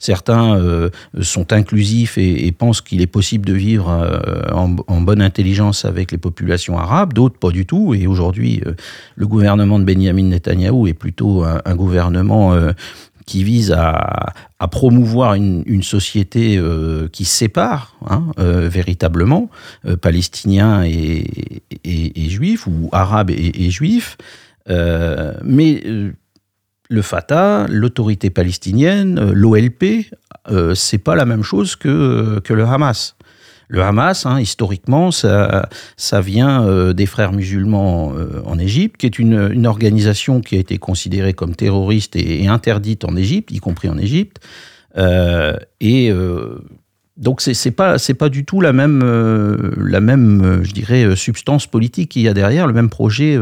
Certains 0.00 0.56
euh, 0.56 0.88
sont 1.20 1.52
inclusifs 1.52 2.16
et, 2.16 2.50
pensent 2.52 2.80
qu'il 2.80 3.02
est 3.02 3.06
possible 3.06 3.46
de 3.46 3.52
vivre 3.52 3.90
euh, 3.90 4.50
en, 4.50 5.00
bonne 5.02 5.20
intelligence 5.20 5.84
avec 5.84 6.10
les 6.10 6.16
populations 6.16 6.78
arabes, 6.78 7.12
d'autres 7.12 7.38
pas 7.38 7.50
du 7.50 7.66
tout. 7.66 7.94
Et 7.94 8.06
aujourd'hui, 8.06 8.62
euh, 8.66 8.72
le 9.14 9.26
gouvernement 9.26 9.78
de 9.78 9.84
Benjamin 9.84 10.22
Netanyahou 10.22 10.86
est 10.86 10.94
plutôt 10.94 11.44
un, 11.44 11.74
gouvernement 11.74 12.56
qui 13.26 13.44
vise 13.44 13.72
à, 13.72 14.32
promouvoir 14.70 15.34
une, 15.34 15.82
société 15.82 16.60
qui 17.12 17.24
sépare 17.26 17.94
hein, 18.08 18.24
véritablement 18.38 19.50
palestiniens 20.00 20.82
et, 20.84 21.60
juifs 22.16 22.66
ou 22.66 22.88
arabes 22.92 23.30
et, 23.30 23.66
et 23.66 23.70
juifs. 23.70 24.16
mais 24.66 25.82
le 26.90 27.02
Fatah, 27.02 27.66
l'autorité 27.68 28.30
palestinienne, 28.30 29.18
euh, 29.18 29.32
l'OLP, 29.32 30.10
euh, 30.50 30.74
c'est 30.74 30.98
pas 30.98 31.14
la 31.14 31.24
même 31.24 31.44
chose 31.44 31.76
que, 31.76 32.40
que 32.40 32.52
le 32.52 32.64
Hamas. 32.64 33.16
Le 33.68 33.82
Hamas, 33.82 34.26
hein, 34.26 34.40
historiquement, 34.40 35.12
ça, 35.12 35.68
ça 35.96 36.20
vient 36.20 36.66
euh, 36.66 36.92
des 36.92 37.06
frères 37.06 37.32
musulmans 37.32 38.12
en 38.44 38.58
Égypte, 38.58 38.96
qui 38.96 39.06
est 39.06 39.20
une, 39.20 39.64
organisation 39.68 40.40
qui 40.40 40.56
a 40.56 40.58
été 40.58 40.78
considérée 40.78 41.32
comme 41.32 41.54
terroriste 41.54 42.16
et, 42.16 42.48
interdite 42.48 43.04
en 43.04 43.14
Égypte, 43.14 43.52
y 43.52 43.60
compris 43.60 43.88
en 43.88 43.96
Égypte. 43.96 44.40
et 45.80 46.12
donc 47.16 47.40
c'est 47.42 47.70
pas 47.70 47.96
pas 48.18 48.28
du 48.28 48.44
tout 48.44 48.60
la 48.60 48.72
même 48.72 49.04
la 49.76 50.00
même 50.00 50.64
je 50.64 50.72
dirais 50.72 51.14
substance 51.14 51.68
politique 51.68 52.10
qu'il 52.12 52.22
y 52.22 52.28
a 52.28 52.34
derrière, 52.34 52.66
le 52.66 52.72
même 52.72 52.90
projet 52.90 53.38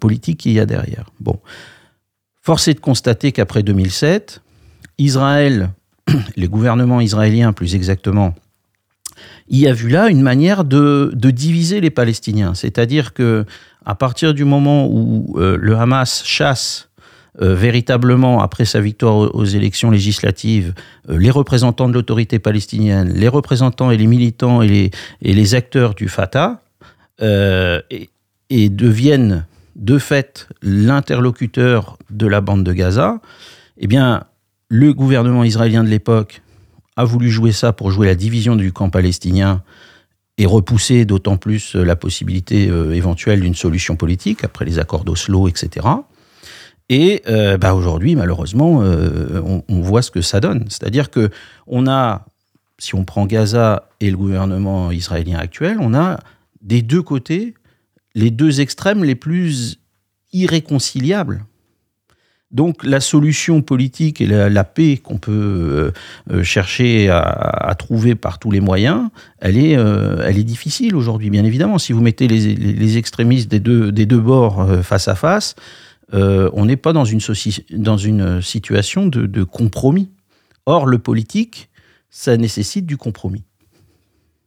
politique 0.00 0.40
qu'il 0.40 0.52
y 0.52 0.58
a 0.58 0.66
derrière. 0.66 1.04
Bon. 1.20 1.38
Force 2.42 2.66
est 2.66 2.74
de 2.74 2.80
constater 2.80 3.30
qu'après 3.30 3.62
2007, 3.62 4.42
Israël, 4.98 5.70
les 6.36 6.48
gouvernements 6.48 7.00
israéliens 7.00 7.52
plus 7.52 7.76
exactement, 7.76 8.34
y 9.48 9.68
a 9.68 9.72
vu 9.72 9.88
là 9.88 10.08
une 10.08 10.22
manière 10.22 10.64
de, 10.64 11.12
diviser 11.14 11.80
les 11.80 11.90
Palestiniens. 11.90 12.54
C'est-à-dire 12.54 13.14
que 13.14 13.44
à 13.84 13.94
partir 13.94 14.34
du 14.34 14.44
moment 14.44 14.86
où 14.86 15.34
euh, 15.38 15.56
le 15.60 15.76
Hamas 15.76 16.22
chasse 16.24 16.88
euh, 17.40 17.54
véritablement, 17.54 18.42
après 18.42 18.64
sa 18.64 18.80
victoire 18.80 19.34
aux 19.34 19.44
élections 19.44 19.90
législatives, 19.90 20.74
euh, 21.08 21.18
les 21.18 21.30
représentants 21.30 21.88
de 21.88 21.94
l'autorité 21.94 22.38
palestinienne, 22.38 23.12
les 23.14 23.28
représentants 23.28 23.90
et 23.90 23.96
les 23.96 24.06
militants 24.06 24.62
et 24.62 24.90
les, 25.20 25.54
acteurs 25.54 25.94
du 25.94 26.08
Fatah, 26.08 26.60
et, 27.20 28.08
deviennent 28.68 29.46
de 29.76 29.98
fait 29.98 30.48
l'interlocuteur 30.62 31.98
de 32.10 32.26
la 32.26 32.40
bande 32.40 32.64
de 32.64 32.72
Gaza, 32.72 33.20
eh 33.78 33.86
bien, 33.86 34.24
le 34.68 34.92
gouvernement 34.92 35.44
israélien 35.44 35.84
de 35.84 35.88
l'époque 35.88 36.42
a 36.96 37.04
voulu 37.04 37.30
jouer 37.30 37.52
ça 37.52 37.72
pour 37.72 37.90
jouer 37.90 38.06
la 38.06 38.14
division 38.14 38.56
du 38.56 38.72
camp 38.72 38.90
palestinien 38.90 39.62
et 40.38 40.46
repousser 40.46 41.04
d'autant 41.04 41.36
plus 41.36 41.74
la 41.74 41.96
possibilité 41.96 42.68
euh, 42.68 42.92
éventuelle 42.92 43.40
d'une 43.40 43.54
solution 43.54 43.96
politique 43.96 44.44
après 44.44 44.64
les 44.64 44.78
accords 44.78 45.04
d'Oslo, 45.04 45.48
etc. 45.48 45.86
Et 46.88 47.22
euh, 47.28 47.56
bah, 47.58 47.74
aujourd'hui, 47.74 48.16
malheureusement, 48.16 48.82
euh, 48.82 49.40
on, 49.44 49.62
on, 49.68 49.80
voit 49.80 50.02
ce 50.02 50.10
que 50.10 50.20
ça 50.20 50.40
donne. 50.40 50.64
C'est-à-dire 50.68 51.10
que 51.10 51.30
on 51.66 51.86
a, 51.86 52.26
si 52.78 52.94
on 52.94 53.04
prend 53.04 53.26
Gaza 53.26 53.88
et 54.00 54.10
le 54.10 54.16
gouvernement 54.16 54.90
israélien 54.90 55.38
actuel, 55.38 55.78
on 55.80 55.94
a 55.94 56.18
des 56.60 56.82
deux 56.82 57.02
côtés 57.02 57.54
les 58.14 58.30
deux 58.30 58.60
extrêmes 58.60 59.04
les 59.04 59.14
plus 59.14 59.78
irréconciliables. 60.32 61.44
Donc 62.52 62.84
la 62.84 63.00
solution 63.00 63.62
politique 63.62 64.20
et 64.20 64.26
la, 64.26 64.64
paix 64.64 64.98
qu'on 64.98 65.16
peut 65.16 65.32
euh, 65.32 65.92
euh, 66.30 66.42
chercher 66.42 67.08
à, 67.08 67.74
trouver 67.78 68.14
par 68.14 68.38
tous 68.38 68.50
les 68.50 68.60
moyens, 68.60 69.08
elle 69.38 69.56
est, 69.56 69.76
euh, 69.76 70.22
elle 70.24 70.38
est 70.38 70.44
difficile 70.44 70.94
aujourd'hui, 70.94 71.30
bien 71.30 71.44
évidemment. 71.44 71.78
Si 71.78 71.94
vous 71.94 72.02
mettez 72.02 72.28
les, 72.28 72.98
extrémistes 72.98 73.50
des 73.50 73.58
deux, 73.58 73.90
des 73.90 74.04
deux 74.04 74.20
bords 74.20 74.68
face 74.82 75.08
à 75.08 75.14
face, 75.14 75.54
on 76.12 76.66
n'est 76.66 76.76
pas 76.76 76.92
dans 76.92 77.06
une, 77.06 77.20
dans 77.70 77.96
une 77.96 78.42
situation 78.42 79.06
de 79.06 79.44
compromis. 79.44 80.10
Or, 80.66 80.84
le 80.84 80.98
politique, 80.98 81.70
ça 82.10 82.36
nécessite 82.36 82.84
du 82.84 82.98
compromis. 82.98 83.44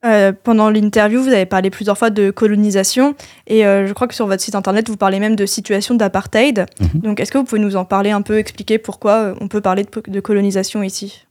Euh, 0.05 0.31
pendant 0.43 0.69
l'interview, 0.69 1.21
vous 1.21 1.29
avez 1.29 1.45
parlé 1.45 1.69
plusieurs 1.69 1.97
fois 1.97 2.09
de 2.09 2.29
colonisation 2.29 3.15
et 3.47 3.65
euh, 3.65 3.88
je 3.88 3.93
crois 3.93 4.07
que 4.07 4.13
sur 4.13 4.27
votre 4.27 4.41
site 4.41 4.55
internet, 4.55 4.88
vous 4.88 4.97
parlez 4.97 5.19
même 5.19 5.35
de 5.35 5.45
situation 5.45 5.95
d'apartheid. 5.95 6.65
Mhm. 6.79 7.01
Donc, 7.01 7.19
est-ce 7.19 7.31
que 7.31 7.38
vous 7.38 7.43
pouvez 7.43 7.62
nous 7.62 7.75
en 7.75 7.85
parler 7.85 8.12
un 8.12 8.21
peu, 8.21 8.38
expliquer 8.38 8.77
pourquoi 8.77 9.13
euh, 9.13 9.35
on 9.41 9.47
peut 9.47 9.62
parler 9.62 9.85
de, 10.07 10.19
colonisation 10.19 10.83
ici? 10.83 11.25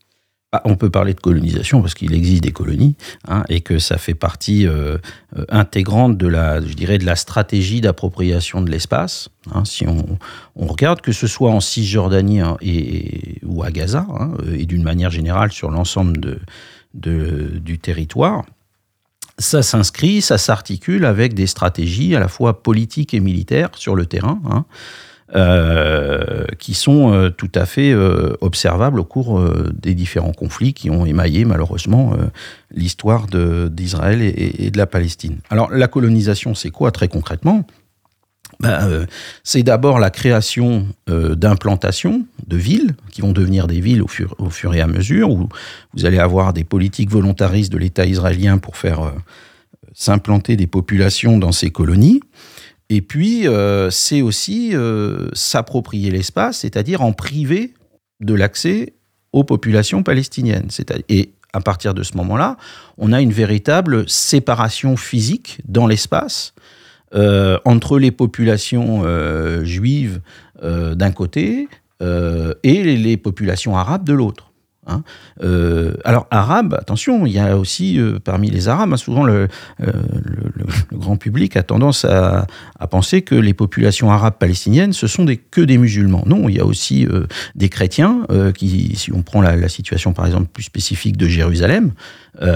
Ah, 0.50 0.62
on 0.64 0.76
peut 0.76 0.90
parler 0.90 1.14
de 1.14 1.20
colonisation 1.20 1.80
parce 1.80 1.94
qu'il 1.94 2.14
existe 2.14 2.42
des 2.42 2.52
colonies 2.52 2.94
hein, 3.26 3.42
et 3.48 3.60
que 3.60 3.80
ça 3.80 3.98
fait 3.98 4.14
partie 4.14 4.68
intégrante 5.48 6.16
de 6.16 6.28
la, 6.28 6.60
je 6.60 6.74
dirais, 6.74 6.98
de 6.98 7.04
la 7.04 7.16
stratégie 7.16 7.80
d'appropriation 7.80 8.60
de 8.60 8.70
l'espace. 8.70 9.30
Hein. 9.52 9.64
si 9.64 9.84
on, 9.88 10.16
regarde 10.54 11.00
que 11.00 11.10
ce 11.10 11.26
soit 11.26 11.50
en 11.50 11.58
Cisjordanie 11.58 12.40
hein, 12.40 12.56
et, 12.62 13.40
ou 13.44 13.64
à 13.64 13.72
Gaza 13.72 14.06
et 14.52 14.64
d'une 14.64 14.84
manière 14.84 15.10
générale 15.10 15.50
sur 15.50 15.72
l'ensemble 15.72 16.18
de, 16.20 16.38
de, 16.94 17.58
du 17.58 17.80
territoire, 17.80 18.44
ça 19.38 19.62
s'inscrit, 19.62 20.20
ça 20.22 20.38
s'articule 20.38 21.04
avec 21.04 21.34
des 21.34 21.46
stratégies 21.46 22.14
à 22.14 22.20
la 22.20 22.28
fois 22.28 22.62
politiques 22.62 23.14
et 23.14 23.20
militaires 23.20 23.70
sur 23.74 23.96
le 23.96 24.06
terrain, 24.06 24.40
hein, 24.48 24.64
euh, 25.34 26.44
qui 26.58 26.74
sont 26.74 27.12
euh, 27.12 27.30
tout 27.30 27.50
à 27.54 27.66
fait 27.66 27.92
euh, 27.92 28.36
observables 28.40 29.00
au 29.00 29.04
cours 29.04 29.42
des 29.72 29.94
différents 29.94 30.32
conflits 30.32 30.74
qui 30.74 30.90
ont 30.90 31.06
émaillé 31.06 31.44
malheureusement 31.44 32.14
l'histoire 32.70 33.26
d'Israël 33.26 34.22
et, 34.22 34.70
de 34.70 34.78
la 34.78 34.86
Palestine. 34.86 35.38
Alors 35.50 35.70
la 35.70 35.88
colonisation, 35.88 36.54
c'est 36.54 36.70
quoi 36.70 36.90
très 36.90 37.08
concrètement? 37.08 37.66
Ben, 38.64 39.06
c'est 39.42 39.62
d'abord 39.62 39.99
la 39.99 40.11
création 40.11 40.87
d'implantations 41.06 42.26
de 42.47 42.56
villes 42.56 42.94
qui 43.11 43.21
vont 43.21 43.33
devenir 43.33 43.66
des 43.66 43.80
villes 43.80 44.02
au 44.02 44.09
fur, 44.09 44.75
et 44.75 44.80
à 44.80 44.87
mesure, 44.87 45.30
où 45.30 45.49
vous 45.94 46.04
allez 46.06 46.18
avoir 46.18 46.52
des 46.52 46.64
politiques 46.64 47.11
volontaristes 47.11 47.73
de 47.73 47.78
l'État 47.78 48.06
israélien 48.06 48.59
pour 48.59 48.76
faire 48.76 49.12
s'implanter 49.94 50.56
des 50.56 50.66
populations 50.66 51.38
dans 51.38 51.52
ces 51.52 51.71
colonies. 51.71 52.21
Et 52.90 53.00
puis, 53.00 53.49
euh, 53.49 53.90
c'est 53.90 54.21
aussi 54.21 54.75
euh, 54.75 55.28
s'approprier 55.33 56.11
l'espace, 56.11 56.59
c'est-à-dire 56.59 57.00
en 57.00 57.12
priver 57.12 57.73
de 58.21 58.35
l'accès 58.35 58.92
aux 59.33 59.44
populations 59.44 60.02
palestiniennes. 60.02 60.68
Et 61.09 61.33
à 61.52 61.61
partir 61.61 61.94
de 61.94 62.02
ce 62.02 62.16
moment-là, 62.16 62.56
on 62.99 63.12
a 63.12 63.21
une 63.21 63.33
véritable 63.33 64.09
séparation 64.09 64.97
physique 64.97 65.59
dans 65.66 65.87
l'espace 65.87 66.54
euh, 67.14 67.59
entre 67.64 67.99
les 67.99 68.11
populations 68.11 69.04
juives 69.64 70.21
d'un 70.62 71.12
côté 71.12 71.68
et 72.00 72.83
les 72.83 73.16
populations 73.16 73.76
arabes 73.76 74.04
de 74.04 74.12
l'autre. 74.12 74.53
Hein. 74.86 75.02
Euh, 75.42 75.94
alors 76.04 76.26
arabe, 76.30 76.74
attention, 76.74 77.26
il 77.26 77.32
y 77.32 77.38
a 77.38 77.56
aussi 77.56 77.98
euh, 77.98 78.18
parmi 78.22 78.50
les 78.50 78.68
arabes, 78.68 78.92
hein, 78.92 78.96
souvent 78.96 79.24
le, 79.24 79.48
euh, 79.80 79.92
le, 80.54 80.64
grand 80.92 81.16
public 81.16 81.56
a 81.56 81.62
tendance 81.62 82.04
à, 82.04 82.46
penser 82.90 83.22
que 83.22 83.34
les 83.34 83.54
populations 83.54 84.10
arabes 84.10 84.34
palestiniennes, 84.38 84.92
ce 84.92 85.06
sont 85.06 85.24
des, 85.24 85.38
que 85.38 85.60
des 85.60 85.78
musulmans. 85.78 86.22
Non, 86.26 86.48
il 86.48 86.56
y 86.56 86.60
a 86.60 86.66
aussi 86.66 87.08
des 87.54 87.68
chrétiens 87.70 88.26
qui, 88.54 88.94
si 88.94 89.12
on 89.12 89.22
prend 89.22 89.40
la, 89.40 89.68
situation 89.68 90.12
par 90.12 90.26
exemple 90.26 90.48
plus 90.52 90.62
spécifique 90.62 91.16
de 91.16 91.26
Jérusalem, 91.26 91.92
il 92.40 92.46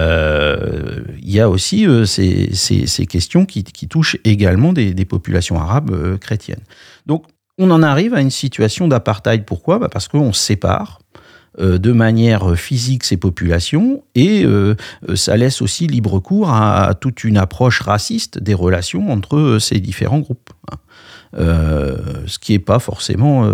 y 1.23 1.39
a 1.39 1.49
aussi 1.49 1.87
ces, 2.05 3.07
questions 3.07 3.45
qui, 3.45 3.63
touchent 3.63 4.17
également 4.23 4.71
des, 4.71 5.05
populations 5.05 5.59
arabes 5.59 6.17
chrétiennes. 6.19 6.63
Donc 7.07 7.25
on 7.57 7.71
en 7.71 7.83
arrive 7.83 8.13
à 8.13 8.21
une 8.21 8.31
situation 8.31 8.87
d'apartheid. 8.87 9.43
Pourquoi? 9.43 9.79
Bah 9.79 9.89
Parce 9.91 10.07
qu'on 10.07 10.31
sépare 10.31 10.99
de 11.59 11.91
manière 11.91 12.55
physique 12.55 13.03
ces 13.03 13.17
populations 13.17 14.03
et 14.15 14.43
euh, 14.45 14.75
ça 15.15 15.37
laisse 15.37 15.61
aussi 15.61 15.87
libre 15.87 16.19
cours 16.19 16.49
à, 16.49 16.93
toute 16.99 17.23
une 17.23 17.37
approche 17.37 17.81
raciste 17.81 18.39
des 18.39 18.53
relations 18.53 19.11
entre 19.11 19.37
euh, 19.37 19.59
ces 19.59 19.79
différents 19.79 20.19
groupes. 20.19 20.49
Ce 21.37 22.39
qui 22.39 22.53
n'est 22.53 22.59
pas 22.59 22.79
forcément, 22.79 23.47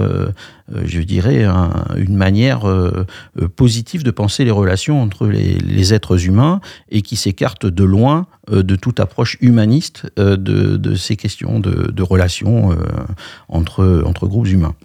je 0.85 1.01
dirais, 1.01 1.43
une 1.97 2.15
manière 2.15 2.63
positive 3.57 4.01
de 4.03 4.11
penser 4.11 4.45
les 4.45 4.51
relations 4.51 5.01
entre 5.01 5.27
les, 5.27 5.93
êtres 5.93 6.25
humains 6.25 6.61
et 6.87 7.01
qui 7.01 7.17
s'écarte 7.17 7.65
de 7.65 7.83
loin 7.83 8.27
de 8.49 8.77
toute 8.77 9.01
approche 9.01 9.37
humaniste 9.41 10.07
de, 10.15 10.95
ces 10.95 11.17
questions 11.17 11.59
de, 11.59 11.91
de 11.91 12.01
relations 12.01 12.77
entre, 13.49 14.03
entre 14.05 14.25
groupes 14.25 14.47
humains. 14.47 14.75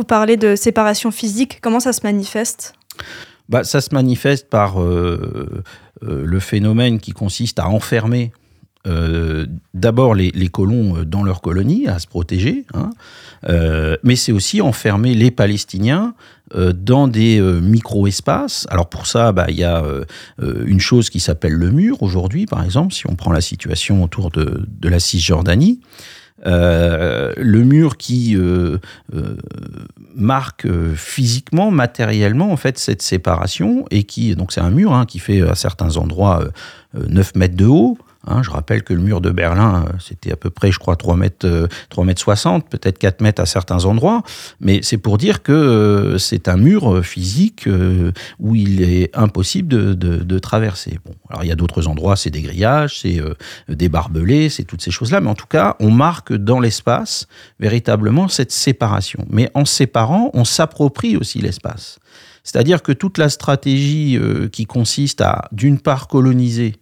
Vous 0.00 0.04
parlez 0.04 0.38
de 0.38 0.56
séparation 0.56 1.10
physique, 1.10 1.58
comment 1.60 1.78
ça 1.78 1.92
se 1.92 2.00
manifeste? 2.04 2.72
Bah, 3.50 3.64
Ça 3.64 3.82
se 3.82 3.92
manifeste 3.92 4.48
par 4.48 4.80
euh, 4.80 5.62
euh, 6.02 6.24
le 6.24 6.40
phénomène 6.40 7.00
qui 7.00 7.12
consiste 7.12 7.58
à 7.58 7.68
enfermer 7.68 8.32
euh, 8.86 9.44
d'abord 9.74 10.14
les, 10.14 10.48
colons 10.48 11.04
dans 11.04 11.22
leur 11.22 11.42
colonie, 11.42 11.86
à 11.86 11.98
se 11.98 12.06
protéger, 12.06 12.64
hein. 12.72 12.92
mais 14.02 14.16
c'est 14.16 14.32
aussi 14.32 14.62
enfermer 14.62 15.12
les 15.12 15.30
Palestiniens 15.30 16.14
dans 16.56 17.06
des 17.06 17.38
micro-espaces. 17.38 18.66
Alors 18.70 18.88
pour 18.88 19.06
ça, 19.06 19.32
bah, 19.32 19.48
il 19.50 19.56
y 19.56 19.64
a 19.64 19.84
une 20.64 20.80
chose 20.80 21.10
qui 21.10 21.20
s'appelle 21.20 21.52
le 21.52 21.70
mur 21.70 22.02
aujourd'hui, 22.02 22.46
par 22.46 22.64
exemple, 22.64 22.94
si 22.94 23.06
on 23.06 23.16
prend 23.16 23.32
la 23.32 23.42
situation 23.42 24.02
autour 24.02 24.30
de, 24.30 24.66
de 24.66 24.88
la 24.88 24.98
Cisjordanie. 24.98 25.78
Euh, 26.46 27.32
le 27.36 27.64
mur 27.64 27.96
qui 27.96 28.34
euh, 28.36 28.78
euh, 29.14 29.36
marque 30.14 30.66
physiquement, 30.94 31.70
matériellement, 31.70 32.50
en 32.50 32.56
fait, 32.56 32.78
cette 32.78 33.02
séparation 33.02 33.84
et 33.90 34.04
qui, 34.04 34.34
donc 34.36 34.52
c'est 34.52 34.60
un 34.60 34.70
mur 34.70 34.94
hein, 34.94 35.06
qui 35.06 35.18
fait 35.18 35.42
à 35.42 35.54
certains 35.54 35.96
endroits 35.96 36.44
9 36.94 37.34
mètres 37.34 37.56
de 37.56 37.66
haut, 37.66 37.98
Hein, 38.26 38.42
je 38.42 38.50
rappelle 38.50 38.82
que 38.82 38.92
le 38.92 39.00
mur 39.00 39.22
de 39.22 39.30
Berlin, 39.30 39.86
euh, 39.86 39.92
c'était 39.98 40.32
à 40.32 40.36
peu 40.36 40.50
près, 40.50 40.70
je 40.70 40.78
crois, 40.78 40.94
3 40.94 41.16
mètres, 41.16 41.68
3 41.88 42.04
euh, 42.04 42.06
mètres 42.06 42.20
60, 42.20 42.68
peut-être 42.68 42.98
4 42.98 43.22
mètres 43.22 43.40
à 43.40 43.46
certains 43.46 43.86
endroits. 43.86 44.22
Mais 44.60 44.80
c'est 44.82 44.98
pour 44.98 45.16
dire 45.16 45.42
que 45.42 45.52
euh, 45.52 46.18
c'est 46.18 46.46
un 46.48 46.58
mur 46.58 47.02
physique 47.02 47.66
où 48.38 48.54
il 48.54 48.82
est 48.82 49.16
impossible 49.16 49.68
de, 49.68 49.94
de, 49.94 50.38
traverser. 50.38 50.98
Bon, 51.04 51.14
alors 51.30 51.44
il 51.44 51.48
y 51.48 51.52
a 51.52 51.54
d'autres 51.54 51.86
endroits, 51.86 52.14
c'est 52.14 52.30
des 52.30 52.42
grillages, 52.42 53.00
c'est 53.00 53.20
des 53.68 53.88
barbelés, 53.88 54.48
c'est 54.48 54.64
toutes 54.64 54.82
ces 54.82 54.90
choses-là. 54.90 55.20
Mais 55.20 55.30
en 55.30 55.34
tout 55.34 55.46
cas, 55.46 55.76
on 55.80 55.90
marque 55.90 56.32
dans 56.32 56.60
l'espace 56.60 57.26
véritablement 57.58 58.28
cette 58.28 58.52
séparation. 58.52 59.24
Mais 59.30 59.50
en 59.54 59.64
séparant, 59.64 60.30
on 60.34 60.44
s'approprie 60.44 61.16
aussi 61.16 61.40
l'espace. 61.40 61.98
C'est-à-dire 62.42 62.82
que 62.82 62.92
toute 62.92 63.18
la 63.18 63.28
stratégie 63.28 64.18
qui 64.52 64.66
consiste 64.66 65.20
à, 65.20 65.48
d'une 65.52 65.78
part, 65.78 66.08
coloniser 66.08 66.76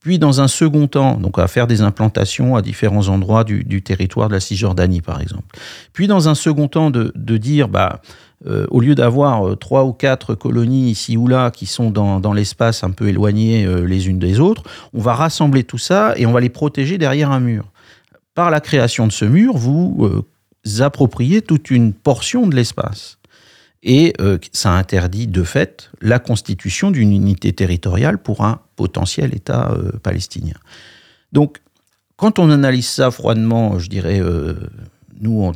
puis 0.00 0.18
dans 0.18 0.40
un 0.40 0.48
second 0.48 0.86
temps, 0.86 1.16
donc 1.16 1.38
à 1.38 1.46
faire 1.46 1.66
des 1.66 1.82
implantations 1.82 2.56
à 2.56 2.62
différents 2.62 3.08
endroits 3.08 3.44
du, 3.44 3.82
territoire 3.82 4.28
de 4.28 4.34
la 4.34 4.40
Cisjordanie, 4.40 5.02
par 5.02 5.20
exemple. 5.20 5.44
Puis 5.92 6.06
dans 6.06 6.28
un 6.28 6.34
second 6.34 6.68
temps, 6.68 6.90
de, 6.90 7.36
dire, 7.36 7.68
bah, 7.68 8.00
euh, 8.46 8.66
au 8.70 8.80
lieu 8.80 8.94
d'avoir 8.94 9.46
euh, 9.46 9.56
trois 9.56 9.84
ou 9.84 9.92
quatre 9.92 10.34
colonies 10.34 10.90
ici 10.90 11.18
ou 11.18 11.28
là 11.28 11.50
qui 11.50 11.66
sont 11.66 11.90
dans, 11.90 12.32
l'espace 12.32 12.82
un 12.82 12.90
peu 12.90 13.08
éloignées 13.08 13.66
euh, 13.66 13.84
les 13.84 14.08
unes 14.08 14.18
des 14.18 14.40
autres, 14.40 14.62
on 14.94 15.00
va 15.00 15.12
rassembler 15.12 15.64
tout 15.64 15.78
ça 15.78 16.14
et 16.16 16.24
on 16.24 16.32
va 16.32 16.40
les 16.40 16.48
protéger 16.48 16.96
derrière 16.96 17.30
un 17.30 17.40
mur. 17.40 17.66
Par 18.34 18.50
la 18.50 18.60
création 18.60 19.06
de 19.06 19.12
ce 19.12 19.26
mur, 19.26 19.58
vous 19.58 20.24
appropriez 20.80 21.42
toute 21.42 21.70
une 21.70 21.92
portion 21.92 22.46
de 22.46 22.56
l'espace 22.56 23.19
et 23.82 24.12
euh, 24.20 24.38
ça 24.52 24.72
interdit 24.72 25.26
de 25.26 25.42
fait 25.42 25.90
la 26.00 26.18
constitution 26.18 26.90
d'une 26.90 27.12
unité 27.12 27.52
territoriale 27.52 28.18
pour 28.18 28.44
un 28.44 28.60
potentiel 28.76 29.34
État 29.34 29.72
euh, 29.72 29.92
palestinien. 30.02 30.56
Donc, 31.32 31.58
quand 32.16 32.38
on 32.38 32.50
analyse 32.50 32.86
ça 32.86 33.10
froidement, 33.10 33.78
je 33.78 33.88
dirais, 33.88 34.20
euh, 34.20 34.54
nous, 35.22 35.52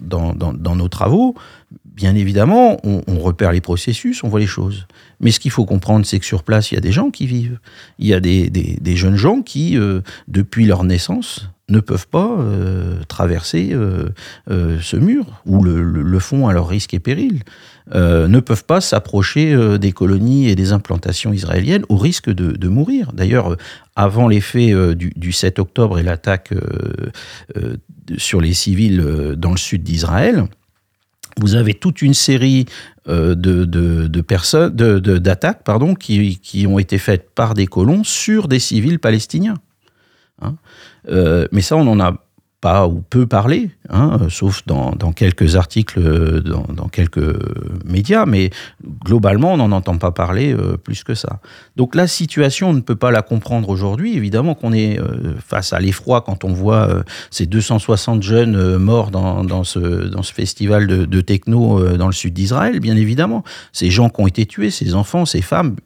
dans, 0.00 0.76
nos 0.76 0.88
travaux, 0.88 1.34
bien 1.84 2.14
évidemment, 2.14 2.78
on, 2.84 3.18
repère 3.18 3.52
les 3.52 3.60
processus, 3.60 4.22
on 4.22 4.28
voit 4.28 4.40
les 4.40 4.46
choses. 4.46 4.86
Mais 5.20 5.32
ce 5.32 5.40
qu'il 5.40 5.50
faut 5.50 5.64
comprendre, 5.64 6.06
c'est 6.06 6.20
que 6.20 6.24
sur 6.24 6.44
place, 6.44 6.70
il 6.70 6.74
y 6.74 6.78
a 6.78 6.80
des 6.80 6.92
gens 6.92 7.10
qui 7.10 7.26
vivent. 7.26 7.58
Il 7.98 8.06
y 8.06 8.14
a 8.14 8.20
des, 8.20 8.96
jeunes 8.96 9.16
gens 9.16 9.42
qui, 9.42 9.78
depuis 10.26 10.66
leur 10.66 10.82
naissance, 10.82 11.48
ne 11.68 11.80
peuvent 11.80 12.08
pas 12.08 12.36
traverser 13.08 13.76
ce 14.48 14.96
mur, 14.96 15.42
ou 15.46 15.62
le, 15.62 16.18
font 16.18 16.46
à 16.46 16.52
leur 16.52 16.68
risque 16.68 16.94
et 16.94 17.00
péril. 17.00 17.42
Euh, 17.94 18.28
ne 18.28 18.40
peuvent 18.40 18.64
pas 18.64 18.80
s'approcher 18.80 19.52
euh, 19.52 19.76
des 19.76 19.92
colonies 19.92 20.48
et 20.48 20.54
des 20.54 20.72
implantations 20.72 21.34
israéliennes 21.34 21.84
au 21.90 21.98
risque 21.98 22.30
de, 22.30 22.68
mourir. 22.68 23.12
D'ailleurs, 23.12 23.52
euh, 23.52 23.56
avant 23.94 24.26
les 24.26 24.40
faits 24.40 24.74
du, 24.96 25.32
7 25.32 25.58
octobre 25.58 25.98
et 25.98 26.02
l'attaque 26.02 26.52
sur 28.16 28.40
les 28.40 28.54
civils 28.54 29.34
dans 29.36 29.50
le 29.50 29.56
sud 29.56 29.82
d'Israël, 29.82 30.44
vous 31.38 31.56
avez 31.56 31.74
toute 31.74 32.02
une 32.02 32.14
série 32.14 32.66
d'attaques, 33.06 35.62
pardon, 35.62 35.94
qui, 35.94 36.66
ont 36.66 36.78
été 36.78 36.98
faites 36.98 37.30
par 37.34 37.54
des 37.54 37.66
colons 37.66 38.02
sur 38.02 38.48
des 38.48 38.58
civils 38.58 38.98
palestiniens. 38.98 39.56
Hein. 40.44 41.46
mais 41.52 41.60
ça, 41.60 41.76
on 41.76 41.86
en 41.86 42.00
a 42.00 42.14
pas 42.64 42.88
ou 42.88 43.02
peu 43.02 43.26
parlé, 43.26 43.68
hein, 43.90 44.16
sauf 44.30 44.62
dans, 44.64 44.94
quelques 45.14 45.54
articles, 45.54 46.00
dans, 46.40 46.88
quelques 46.88 47.36
médias, 47.84 48.24
mais 48.24 48.48
globalement, 49.04 49.52
on 49.52 49.58
n'en 49.58 49.70
entend 49.70 49.98
pas 49.98 50.12
parler 50.12 50.54
euh, 50.54 50.78
plus 50.78 51.04
que 51.04 51.14
ça. 51.14 51.40
Donc 51.76 51.94
la 51.94 52.06
situation, 52.06 52.70
on 52.70 52.72
ne 52.72 52.80
peut 52.80 52.96
pas 52.96 53.10
la 53.10 53.20
comprendre 53.20 53.68
aujourd'hui. 53.68 54.16
Évidemment 54.16 54.54
qu'on 54.54 54.72
est 54.72 54.98
euh, 54.98 55.34
face 55.46 55.74
à 55.74 55.78
l'effroi 55.78 56.22
quand 56.22 56.42
on 56.44 56.54
voit 56.54 56.88
euh, 56.88 57.02
ces 57.30 57.44
260 57.44 58.22
jeunes 58.22 58.78
morts 58.78 59.10
dans, 59.10 59.62
ce, 59.64 60.10
festival 60.32 60.86
de 60.86 61.20
techno 61.20 61.96
dans 61.98 62.06
le 62.06 62.14
sud 62.14 62.32
d'Israël, 62.32 62.80
bien 62.80 62.96
évidemment. 62.96 63.44
Ces 63.74 63.90
gens 63.90 64.08
qui 64.08 64.22
ont 64.22 64.26
été 64.26 64.46
tués, 64.46 64.70
ces 64.70 64.94
enfants, 64.94 65.26
ces 65.26 65.42
femmes, 65.42 65.76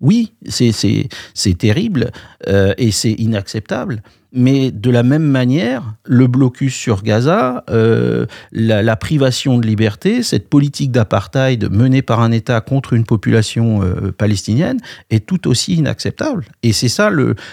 oui, 0.00 0.32
c'est 0.46 1.58
terrible 1.58 2.10
et 2.46 2.90
c'est 2.90 3.12
inacceptable. 3.12 4.02
Mais 4.32 4.70
de 4.70 4.90
la 4.90 5.02
même 5.02 5.22
manière, 5.22 5.94
le 6.04 6.26
blocus 6.26 6.74
sur 6.74 7.02
Gaza, 7.02 7.64
euh, 7.70 8.26
la, 8.52 8.96
privation 8.96 9.58
de 9.58 9.66
liberté, 9.66 10.22
cette 10.22 10.50
politique 10.50 10.90
d'apartheid 10.90 11.70
menée 11.70 12.02
par 12.02 12.20
un 12.20 12.30
État 12.30 12.60
contre 12.60 12.92
une 12.92 13.04
population 13.04 13.82
euh, 13.82 14.12
palestinienne 14.12 14.80
est 15.08 15.24
tout 15.24 15.48
aussi 15.48 15.76
inacceptable. 15.76 16.44
Et 16.62 16.74
c'est 16.74 16.90
ça 16.90 17.10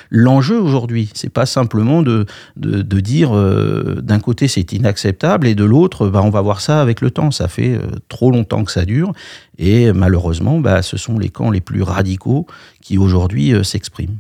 l'enjeu 0.10 0.60
aujourd'hui. 0.60 1.10
C'est 1.14 1.32
pas 1.32 1.46
simplement 1.46 2.02
de, 2.02 2.26
de, 2.58 3.00
dire 3.00 3.34
euh, 3.34 4.02
d'un 4.02 4.20
côté 4.20 4.50
c'est 4.50 4.74
inacceptable 4.74 5.48
et 5.48 5.56
de 5.56 5.64
l'autre 5.64 6.10
bah, 6.10 6.22
on 6.24 6.30
va 6.30 6.42
voir 6.42 6.60
ça 6.60 6.82
avec 6.82 7.00
le 7.00 7.10
temps. 7.10 7.32
Ça 7.32 7.48
fait 7.48 7.80
trop 8.10 8.32
longtemps 8.32 8.66
que 8.66 8.72
ça 8.72 8.84
dure 8.84 9.14
et 9.58 9.94
malheureusement 9.94 10.60
bah, 10.60 10.82
ce 10.82 10.98
sont 10.98 11.18
les 11.18 11.30
camps 11.30 11.52
les 11.52 11.62
plus 11.62 11.84
radicaux 11.84 12.48
qui 12.82 12.98
aujourd'hui 12.98 13.54
s'expriment. 13.64 14.18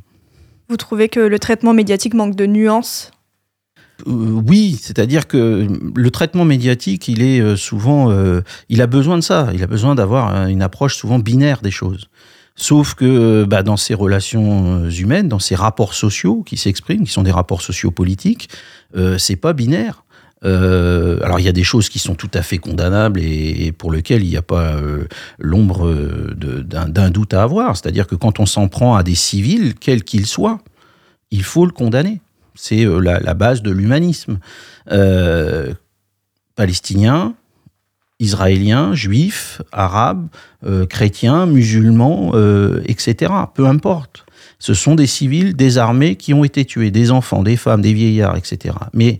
Vous 0.69 0.77
trouvez 0.77 1.09
que 1.09 1.19
le 1.19 1.39
traitement 1.39 1.73
médiatique 1.73 2.13
manque 2.13 2.35
de 2.35 2.45
nuances 2.45 3.11
oui, 4.05 4.77
c'est-à-dire 4.81 5.25
que 5.25 5.69
le 5.95 6.11
traitement 6.11 6.43
médiatique, 6.43 7.07
il 7.07 7.21
est 7.21 7.55
souvent, 7.55 8.13
il 8.67 8.81
a 8.81 8.87
besoin 8.87 9.15
de 9.15 9.21
ça, 9.21 9.49
il 9.53 9.63
a 9.63 9.67
besoin 9.67 9.95
d'avoir 9.95 10.47
une 10.49 10.61
approche 10.61 10.97
souvent 10.97 11.17
binaire 11.17 11.61
des 11.61 11.71
choses. 11.71 12.09
Sauf 12.57 12.93
que 12.93 13.43
bah, 13.43 13.63
dans 13.63 13.75
ces 13.75 13.93
relations 13.93 14.89
humaines, 14.89 15.27
dans 15.27 15.39
ces 15.39 15.55
rapports 15.55 15.93
sociaux 15.93 16.41
qui 16.43 16.55
s'expriment, 16.55 17.03
qui 17.03 17.11
sont 17.11 17.23
des 17.23 17.31
rapports 17.31 17.61
sociopolitiques, 17.61 18.49
euh, 18.95 19.17
c'est 19.17 19.35
pas 19.35 19.51
binaire. 19.51 20.04
Euh, 20.45 21.19
alors 21.23 21.39
il 21.39 21.45
y 21.45 21.49
a 21.49 21.53
des 21.53 21.63
choses 21.63 21.89
qui 21.89 21.99
sont 21.99 22.15
tout 22.15 22.29
à 22.33 22.41
fait 22.41 22.59
condamnables 22.59 23.19
et, 23.19 23.71
pour 23.71 23.91
lesquelles 23.91 24.23
il 24.23 24.29
n'y 24.29 24.37
a 24.37 24.43
pas 24.43 24.75
euh, 24.75 25.05
l'ombre 25.39 25.91
d'un 26.35 27.09
doute 27.09 27.33
à 27.33 27.43
avoir. 27.43 27.75
C'est-à-dire 27.75 28.07
que 28.07 28.15
quand 28.15 28.39
on 28.39 28.45
s'en 28.45 28.67
prend 28.67 28.95
à 28.95 29.03
des 29.03 29.15
civils, 29.15 29.73
quels 29.75 30.03
qu'ils 30.03 30.27
soient, 30.27 30.59
il 31.31 31.43
faut 31.43 31.65
le 31.65 31.71
condamner. 31.71 32.21
C'est 32.53 32.85
la, 32.85 33.33
base 33.33 33.61
de 33.61 33.71
l'humanisme. 33.71 34.39
palestiniens, 36.55 37.33
israéliens, 38.19 38.93
juifs, 38.93 39.61
arabes, 39.73 40.27
chrétiens, 40.89 41.47
musulmans, 41.47 42.31
etc. 42.85 43.33
Peu 43.53 43.67
importe. 43.67 44.25
Ce 44.59 44.73
sont 44.73 44.95
des 44.95 45.07
civils 45.07 45.53
désarmés 45.53 46.15
qui 46.15 46.33
ont 46.33 46.45
été 46.45 46.63
tués, 46.63 46.91
des 46.91 47.11
enfants, 47.11 47.43
des 47.43 47.57
femmes, 47.57 47.81
des 47.81 47.93
vieillards, 47.93 48.37
etc. 48.37 48.75
Mais 48.93 49.19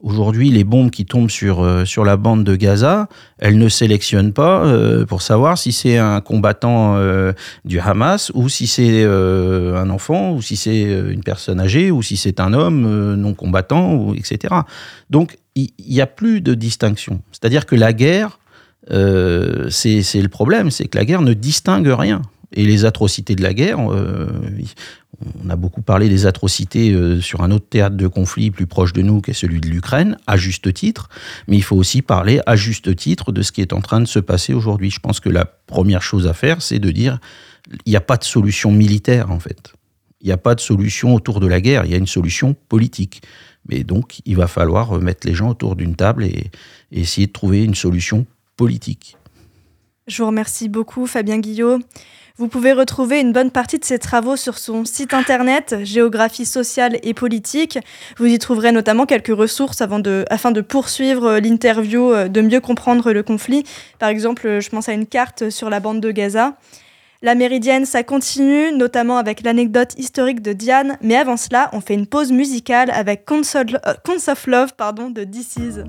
Aujourd'hui, 0.00 0.50
les 0.50 0.62
bombes 0.62 0.92
qui 0.92 1.06
tombent 1.06 1.30
sur, 1.30 1.60
euh, 1.60 1.84
sur 1.84 2.04
la 2.04 2.16
bande 2.16 2.44
de 2.44 2.54
Gaza, 2.54 3.08
elles 3.38 3.58
ne 3.58 3.68
sélectionnent 3.68 4.32
pas 4.32 4.64
euh, 4.64 5.04
pour 5.04 5.22
savoir 5.22 5.58
si 5.58 5.72
c'est 5.72 5.98
un 5.98 6.20
combattant 6.20 6.94
euh, 6.96 7.32
du 7.64 7.80
Hamas 7.80 8.30
ou 8.34 8.48
si 8.48 8.68
c'est 8.68 9.02
un 9.02 9.90
enfant 9.90 10.34
ou 10.34 10.40
si 10.40 10.54
c'est 10.54 10.82
une 10.82 11.24
personne 11.24 11.58
âgée 11.58 11.90
ou 11.90 12.02
si 12.02 12.16
c'est 12.16 12.38
un 12.38 12.52
homme 12.52 13.16
non 13.16 13.34
combattant, 13.34 13.94
ou, 13.94 14.14
etc. 14.14 14.54
Donc, 15.10 15.36
il 15.56 15.72
n'y 15.88 16.00
a 16.00 16.06
plus 16.06 16.40
de 16.40 16.54
distinction. 16.54 17.20
C'est-à-dire 17.32 17.66
que 17.66 17.74
la 17.74 17.92
guerre, 17.92 18.38
c'est 18.88 20.22
le 20.22 20.28
problème, 20.28 20.70
c'est 20.70 20.86
que 20.86 20.96
la 20.96 21.04
guerre 21.04 21.22
ne 21.22 21.32
distingue 21.32 21.88
rien. 21.88 22.22
Et 22.52 22.64
les 22.64 22.84
atrocités 22.84 23.34
de 23.34 23.42
la 23.42 23.52
guerre, 23.52 23.78
on 23.78 25.50
a 25.50 25.56
beaucoup 25.56 25.82
parlé 25.82 26.08
des 26.08 26.26
atrocités 26.26 26.92
euh, 26.92 27.20
sur 27.20 27.42
un 27.42 27.50
autre 27.50 27.68
théâtre 27.68 27.96
de 27.96 28.06
conflit 28.06 28.50
plus 28.50 28.66
proche 28.66 28.92
de 28.92 29.02
nous, 29.02 29.20
qui 29.20 29.32
est 29.32 29.34
celui 29.34 29.60
de 29.60 29.68
l'Ukraine, 29.68 30.16
à 30.26 30.36
juste 30.36 30.72
titre, 30.72 31.08
mais 31.46 31.56
il 31.56 31.62
faut 31.62 31.76
aussi 31.76 32.02
parler 32.02 32.40
à 32.46 32.56
juste 32.56 32.94
titre 32.94 33.32
de 33.32 33.42
ce 33.42 33.52
qui 33.52 33.60
est 33.60 33.72
en 33.72 33.80
train 33.80 34.00
de 34.00 34.06
se 34.06 34.18
passer 34.18 34.54
aujourd'hui. 34.54 34.90
Je 34.90 35.00
pense 35.00 35.20
que 35.20 35.28
la 35.28 35.44
première 35.44 36.02
chose 36.02 36.26
à 36.26 36.34
faire, 36.34 36.62
c'est 36.62 36.78
de 36.78 36.90
dire, 36.90 37.18
il 37.84 37.90
n'y 37.90 37.96
a 37.96 38.00
pas 38.00 38.16
de 38.16 38.24
solution 38.24 38.70
militaire 38.70 39.30
en 39.30 39.40
fait. 39.40 39.72
Il 40.20 40.26
n'y 40.26 40.32
a 40.32 40.38
pas 40.38 40.54
de 40.54 40.60
solution 40.60 41.14
autour 41.14 41.40
de 41.40 41.46
la 41.46 41.60
guerre, 41.60 41.84
il 41.84 41.90
y 41.90 41.94
a 41.94 41.98
une 41.98 42.06
solution 42.06 42.54
politique. 42.68 43.22
Mais 43.68 43.84
donc, 43.84 44.20
il 44.24 44.36
va 44.36 44.46
falloir 44.46 44.98
mettre 45.00 45.26
les 45.26 45.34
gens 45.34 45.50
autour 45.50 45.76
d'une 45.76 45.94
table 45.94 46.24
et, 46.24 46.50
et 46.90 47.00
essayer 47.00 47.26
de 47.26 47.32
trouver 47.32 47.64
une 47.64 47.74
solution 47.74 48.26
politique. 48.56 49.16
Je 50.08 50.22
vous 50.22 50.26
remercie 50.26 50.70
beaucoup, 50.70 51.06
Fabien 51.06 51.38
Guillot. 51.38 51.80
Vous 52.38 52.48
pouvez 52.48 52.72
retrouver 52.72 53.20
une 53.20 53.32
bonne 53.32 53.50
partie 53.50 53.78
de 53.78 53.84
ses 53.84 53.98
travaux 53.98 54.36
sur 54.36 54.56
son 54.56 54.86
site 54.86 55.12
internet 55.12 55.76
Géographie 55.82 56.46
sociale 56.46 56.98
et 57.02 57.12
politique. 57.12 57.78
Vous 58.16 58.24
y 58.24 58.38
trouverez 58.38 58.72
notamment 58.72 59.04
quelques 59.04 59.36
ressources 59.36 59.82
afin 59.82 60.00
de 60.00 60.60
poursuivre 60.62 61.26
euh, 61.26 61.40
l'interview, 61.40 62.12
euh, 62.12 62.28
de 62.28 62.40
mieux 62.40 62.60
comprendre 62.60 63.12
le 63.12 63.22
conflit. 63.22 63.64
Par 63.98 64.08
exemple, 64.08 64.46
euh, 64.46 64.60
je 64.60 64.70
pense 64.70 64.88
à 64.88 64.92
une 64.92 65.06
carte 65.06 65.50
sur 65.50 65.68
la 65.68 65.80
bande 65.80 66.00
de 66.00 66.10
Gaza. 66.10 66.56
La 67.20 67.34
méridienne, 67.34 67.84
ça 67.84 68.02
continue, 68.02 68.72
notamment 68.72 69.18
avec 69.18 69.42
l'anecdote 69.42 69.94
historique 69.98 70.40
de 70.40 70.54
Diane. 70.54 70.96
Mais 71.02 71.16
avant 71.16 71.36
cela, 71.36 71.68
on 71.72 71.80
fait 71.80 71.94
une 71.94 72.06
pause 72.06 72.32
musicale 72.32 72.90
avec 72.92 73.26
Cons 73.26 73.42
of 73.42 74.46
Love 74.46 74.70
de 75.12 75.24
DC's. 75.24 75.82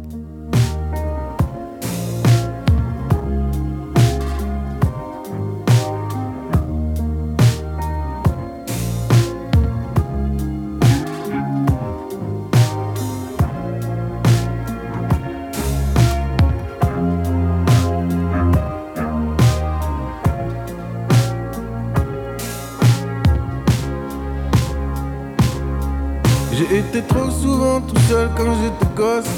J'étais 26.59 27.01
trop 27.03 27.31
souvent 27.31 27.79
tout 27.79 28.01
seul 28.09 28.29
quand 28.35 28.53
j'étais 28.61 28.93
gosse. 28.93 29.29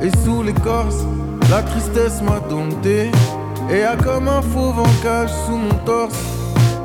Et 0.00 0.10
sous 0.24 0.44
l'écorce, 0.44 1.04
la 1.50 1.60
tristesse 1.60 2.22
m'a 2.22 2.38
dompté. 2.48 3.10
Et 3.68 3.82
a 3.82 3.96
comme 3.96 4.28
un 4.28 4.42
fauve 4.42 4.78
en 4.78 5.02
cage 5.02 5.30
sous 5.44 5.56
mon 5.56 5.74
torse. 5.84 6.14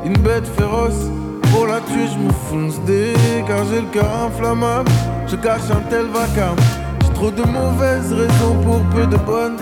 Une 0.04 0.18
bête 0.18 0.48
féroce, 0.58 1.06
pour 1.52 1.68
la 1.68 1.78
tuer, 1.80 2.08
je 2.12 2.18
me 2.18 2.32
fonce 2.50 2.80
dès. 2.86 3.12
Car 3.46 3.64
j'ai 3.70 3.80
le 3.82 3.86
cœur 3.92 4.10
inflammable, 4.26 4.90
je 5.28 5.36
cache 5.36 5.70
un 5.70 5.88
tel 5.88 6.06
vacarme. 6.06 6.58
J'ai 7.02 7.12
trop 7.12 7.30
de 7.30 7.44
mauvaises 7.44 8.12
raisons 8.12 8.56
pour 8.64 8.80
peu 8.90 9.06
de 9.06 9.16
bonnes. 9.18 9.58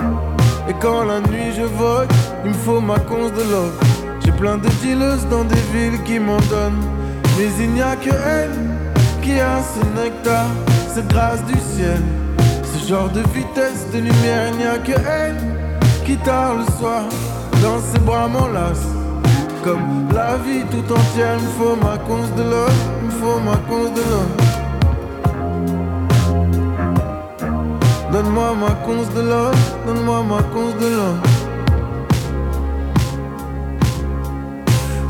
Et 0.66 0.74
quand 0.80 1.04
la 1.04 1.20
nuit 1.20 1.52
je 1.54 1.64
vogue, 1.64 2.08
il 2.42 2.52
me 2.52 2.54
faut 2.54 2.80
ma 2.80 2.98
conce 3.00 3.32
de 3.32 3.42
love. 3.52 3.78
J'ai 4.24 4.32
plein 4.32 4.56
de 4.56 4.68
dealers 4.82 5.22
dans 5.30 5.44
des 5.44 5.60
villes 5.74 6.02
qui 6.04 6.18
m'en 6.18 6.40
donnent. 6.48 6.82
Mais 7.36 7.48
il 7.60 7.72
n'y 7.72 7.82
a 7.82 7.96
que 7.96 8.08
elle 8.08 8.65
qui 9.26 9.40
a 9.40 9.60
ce 9.60 9.80
nectar, 10.00 10.46
cette 10.94 11.08
grâce 11.08 11.42
du 11.46 11.58
ciel. 11.72 12.00
Ce 12.62 12.88
genre 12.88 13.10
de 13.10 13.22
vitesse 13.34 13.90
de 13.92 13.98
lumière, 13.98 14.44
il 14.52 14.58
n'y 14.58 14.66
a 14.66 14.78
que 14.78 14.92
elle 15.22 15.36
qui 16.04 16.16
tard 16.18 16.54
le 16.54 16.64
soir. 16.78 17.02
Dans 17.62 17.80
ses 17.80 17.98
bras 17.98 18.28
m'enlace. 18.28 18.86
Comme 19.64 20.08
la 20.14 20.36
vie 20.36 20.64
tout 20.70 20.92
entière, 20.92 21.36
il 21.38 21.44
me 21.44 21.52
faut 21.58 21.76
ma 21.76 21.98
cause 22.08 22.32
de 22.36 22.44
l'homme, 22.50 22.80
il 23.00 23.06
me 23.06 23.14
faut 23.20 23.40
ma 23.50 23.56
cause 23.68 23.92
de 23.98 24.04
l'homme. 24.10 24.36
Donne-moi 28.12 28.50
ma 28.64 28.72
cause 28.86 29.10
de 29.16 29.22
l'homme, 29.28 29.62
donne-moi 29.86 30.22
ma 30.22 30.42
cause 30.54 30.76
de 30.82 30.88
l'homme. 30.96 31.22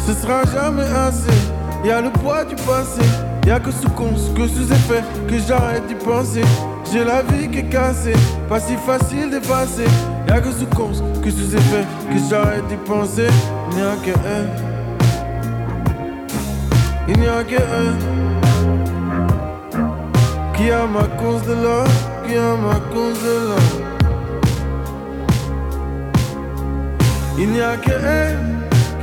Ce 0.07 0.13
sera 0.15 0.41
jamais 0.45 0.91
assez, 1.07 1.39
y 1.85 1.91
a 1.91 2.01
le 2.01 2.11
poids 2.11 2.45
du 2.45 2.55
passé. 2.55 3.26
Y'a 3.47 3.61
que 3.61 3.71
sous 3.71 3.89
cons, 3.91 4.13
que 4.35 4.49
sous 4.49 4.73
effet, 4.73 5.05
que 5.29 5.39
j'arrête 5.39 5.87
d'y 5.87 5.95
penser. 5.95 6.43
J'ai 6.93 7.05
la 7.05 7.23
vie 7.23 7.49
qui 7.49 7.61
est 7.61 7.69
cassée, 7.71 8.17
pas 8.49 8.59
si 8.59 8.75
facile 8.75 9.31
d'effacer. 9.31 9.87
Y'a 10.29 10.41
que 10.41 10.51
sous 10.51 10.67
que 10.67 11.31
sous 11.31 11.55
effet, 11.55 11.85
que 12.11 12.19
j'arrête 12.29 12.67
d'y 12.67 12.75
penser. 12.75 13.29
Il 13.71 13.77
n'y 13.77 13.83
a 13.83 13.95
que 14.05 14.11
un. 14.11 14.47
Il 17.07 17.21
n'y 17.21 17.29
a 17.29 17.45
que 17.45 17.55
un. 17.55 17.95
Qui 20.55 20.71
a 20.73 20.85
ma 20.87 21.07
cause 21.17 21.43
de 21.47 21.53
l'or, 21.53 21.87
qui 22.27 22.35
a 22.35 22.57
ma 22.57 22.81
cause 22.93 23.23
de 23.23 23.35
l'or. 23.47 23.71
Il 27.39 27.51
n'y 27.51 27.61
a 27.61 27.77
que 27.77 27.93
un 27.93 28.35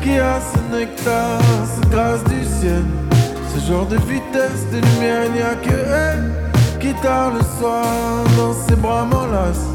qui 0.01 0.19
a 0.19 0.41
ce 0.41 0.57
nectar, 0.75 1.39
cette 1.63 1.89
grâce 1.89 2.23
du 2.25 2.43
ciel. 2.43 2.83
Ce 3.55 3.59
genre 3.69 3.85
de 3.85 3.97
de 4.33 4.77
il 4.77 5.31
n'y 5.31 5.41
a 5.41 5.55
que 5.55 5.69
elle 5.69 6.31
qui 6.79 6.93
tard 7.01 7.31
le 7.33 7.41
soir 7.57 7.85
dans 8.35 8.53
ses 8.53 8.75
bras 8.75 9.05
m'enlace. 9.05 9.65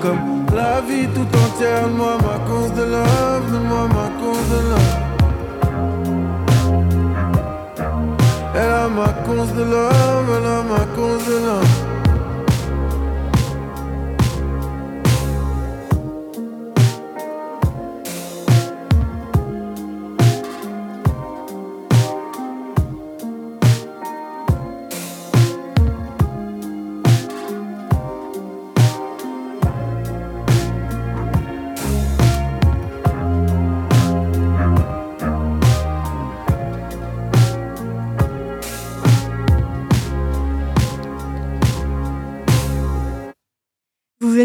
Comme 0.00 0.46
la 0.54 0.80
vie 0.80 1.08
tout 1.14 1.30
entière, 1.44 1.88
moi 1.88 2.16
ma 2.18 2.38
cause 2.48 2.72
de 2.74 2.84
l'homme, 2.92 3.66
moi 3.68 3.88
ma 3.88 4.08
cause 4.20 4.48
de 4.54 4.60
l'homme. 4.68 4.94
Elle 8.54 8.72
a 8.84 8.88
ma 8.88 9.08
cause 9.26 9.52
de 9.54 9.62
l'homme, 9.62 10.28
elle 10.36 10.46
a 10.46 10.62
ma 10.62 10.84
cause 10.96 11.24
de 11.26 11.36
l'homme. 11.44 11.87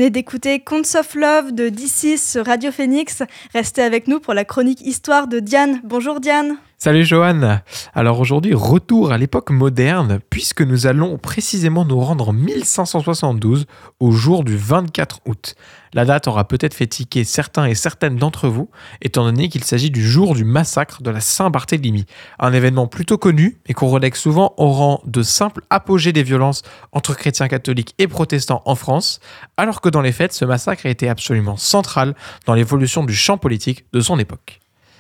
D'écouter 0.10 0.60
Conts 0.60 0.96
of 0.96 1.16
Love 1.16 1.52
de 1.52 1.70
D6 1.70 2.40
Radio 2.40 2.72
Phoenix. 2.72 3.24
Restez 3.54 3.82
avec 3.82 4.08
nous 4.08 4.20
pour 4.20 4.34
la 4.34 4.46
chronique 4.46 4.82
histoire 4.82 5.28
de 5.28 5.40
Diane. 5.40 5.82
Bonjour 5.84 6.20
Diane. 6.20 6.58
Salut 6.84 7.06
Johan 7.06 7.60
Alors 7.94 8.20
aujourd'hui, 8.20 8.54
retour 8.54 9.14
à 9.14 9.18
l'époque 9.18 9.52
moderne, 9.52 10.20
puisque 10.30 10.62
nous 10.62 10.86
allons 10.86 11.18
précisément 11.18 11.86
nous 11.86 11.98
rendre 11.98 12.28
en 12.28 12.34
1572, 12.34 13.68
au 14.02 14.12
jour 14.12 14.44
du 14.44 14.58
24 14.58 15.22
août. 15.26 15.56
La 15.94 16.04
date 16.04 16.28
aura 16.28 16.46
peut-être 16.46 16.74
fait 16.74 16.88
tiquer 16.88 17.24
certains 17.24 17.68
et 17.68 17.74
certaines 17.74 18.18
d'entre 18.18 18.50
vous, 18.50 18.70
étant 19.02 19.24
donné 19.24 19.48
qu'il 19.48 19.64
s'agit 19.64 19.92
du 19.92 20.06
jour 20.06 20.36
du 20.36 20.44
massacre 20.44 21.02
de 21.02 21.10
la 21.10 21.22
Saint-Barthélemy, 21.22 22.04
un 22.38 22.52
événement 22.52 22.88
plutôt 22.88 23.18
connu 23.18 23.62
et 23.66 23.74
qu'on 23.74 23.88
relègue 23.88 24.16
souvent 24.16 24.54
au 24.58 24.70
rang 24.70 25.02
de 25.06 25.24
simple 25.24 25.64
apogée 25.70 26.12
des 26.12 26.24
violences 26.24 26.64
entre 26.92 27.16
chrétiens 27.16 27.48
catholiques 27.48 27.96
et 27.98 28.10
protestants 28.10 28.62
en 28.66 28.76
France, 28.76 29.22
alors 29.56 29.80
que 29.80 29.88
dans 29.88 30.02
les 30.02 30.12
faits, 30.12 30.34
ce 30.34 30.44
massacre 30.44 30.86
a 30.86 30.90
été 30.90 31.08
absolument 31.08 31.56
central 31.56 32.14
dans 32.46 32.56
l'évolution 32.56 33.06
du 33.06 33.16
champ 33.16 33.38
politique 33.38 33.86
de 33.94 34.02
son 34.02 34.20
époque. 34.20 34.60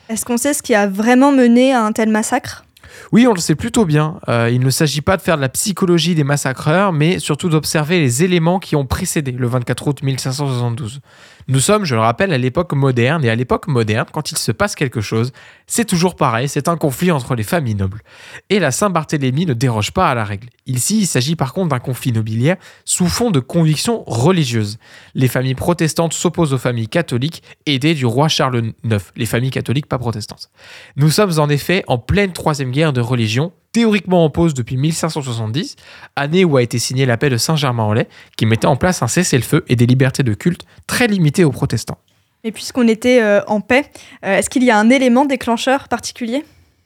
Est-ce 0.10 0.26
qu'on 0.26 0.38
sait 0.38 0.54
ce 0.54 0.62
qui 0.62 0.76
a 0.76 0.88
vraiment 0.88 1.32
mené 1.32 1.74
à 1.74 1.84
un 1.84 1.92
tel 1.92 2.10
massacre? 2.10 2.66
Oui, 3.12 3.28
on 3.28 3.34
le 3.34 3.40
sait 3.40 3.56
plutôt 3.56 3.86
bien. 3.86 4.20
Euh, 4.30 4.50
il 4.52 4.60
ne 4.60 4.70
s'agit 4.70 5.02
pas 5.02 5.18
de 5.18 5.22
faire 5.22 5.38
de 5.38 5.42
la 5.42 5.50
psychologie 5.50 6.16
des 6.16 6.24
massacreurs, 6.24 6.94
mais 6.94 7.20
surtout 7.20 7.50
d'observer 7.50 8.00
les 8.00 8.24
éléments 8.24 8.60
qui 8.60 8.76
ont 8.76 8.86
précédé 8.86 9.32
le 9.32 9.48
24 9.48 9.88
août 9.88 10.04
1572. 10.04 11.02
Nous 11.48 11.60
sommes, 11.60 11.86
je 11.86 11.96
le 11.96 12.02
rappelle, 12.02 12.34
à 12.34 12.38
l'époque 12.38 12.74
moderne, 12.74 13.24
et 13.26 13.30
à 13.30 13.36
l'époque 13.36 13.68
moderne, 13.68 14.06
quand 14.12 14.32
il 14.32 14.38
se 14.38 14.52
passe 14.52 14.76
quelque 14.76 15.02
chose, 15.02 15.32
c'est 15.68 15.86
toujours 15.86 16.16
pareil, 16.16 16.48
c'est 16.48 16.68
un 16.68 16.78
conflit 16.78 17.12
entre 17.12 17.36
les 17.36 17.44
familles 17.44 17.76
nobles. 17.76 18.02
Et 18.50 18.60
la 18.60 18.72
Saint-Barthélemy 18.72 19.46
ne 19.46 19.54
déroge 19.54 19.92
pas 19.92 20.10
à 20.10 20.16
la 20.16 20.24
règle. 20.24 20.50
Ici, 20.66 21.00
il 21.00 21.08
s'agit 21.08 21.36
par 21.36 21.54
contre 21.54 21.70
d'un 21.70 21.80
conflit 21.80 22.12
nobiliaire 22.12 22.58
sous 22.86 23.08
fond 23.08 23.32
de 23.32 23.40
convictions 23.40 24.04
religieuses. 24.06 24.78
Les 25.16 25.28
familles 25.28 25.56
protestantes 25.56 26.14
s'opposent 26.14 26.54
aux 26.54 26.58
familles 26.58 26.88
catholiques, 26.88 27.44
aidées 27.66 27.96
du 27.96 28.06
roi 28.06 28.28
Charles 28.28 28.74
IX, 28.84 28.98
les 29.16 29.26
familles 29.26 29.52
catholiques 29.52 29.88
pas 29.88 29.98
protestantes. 29.98 30.50
Nous 30.96 31.10
sommes 31.10 31.40
en 31.40 31.50
effet 31.50 31.84
en 31.88 31.98
pleine 31.98 32.34
troisième 32.34 32.72
guerre 32.72 32.94
de 32.94 33.02
religion, 33.02 33.52
théoriquement 33.74 34.24
en 34.24 34.30
pause 34.30 34.54
depuis 34.54 34.78
1570, 34.78 35.76
année 36.16 36.46
où 36.46 36.56
a 36.56 36.62
été 36.62 36.80
signée 36.80 37.06
la 37.06 37.18
paix 37.18 37.30
de 37.30 37.38
Saint-Germain-en-Laye, 37.38 38.08
qui 38.38 38.46
mettait 38.46 38.68
en 38.68 38.78
place 38.78 39.04
un 39.04 39.08
cessez-le-feu 39.08 39.66
et 39.68 39.76
des 39.76 39.86
libertés 39.86 40.24
de 40.24 40.34
culte 40.34 40.66
très 40.88 41.08
limitées 41.08 41.44
aux 41.44 41.52
protestants. 41.52 41.98
Et 42.46 42.52
puisqu'on 42.52 42.88
était 42.88 43.22
euh, 43.22 43.42
en 43.48 43.62
paix, 43.62 43.90
euh, 44.26 44.38
est-ce 44.38 44.50
qu'il 44.50 44.64
y 44.64 44.72
a 44.72 44.78
un 44.78 44.90
élément 44.90 45.26
déclencheur 45.26 45.88
particulier? 45.88 46.46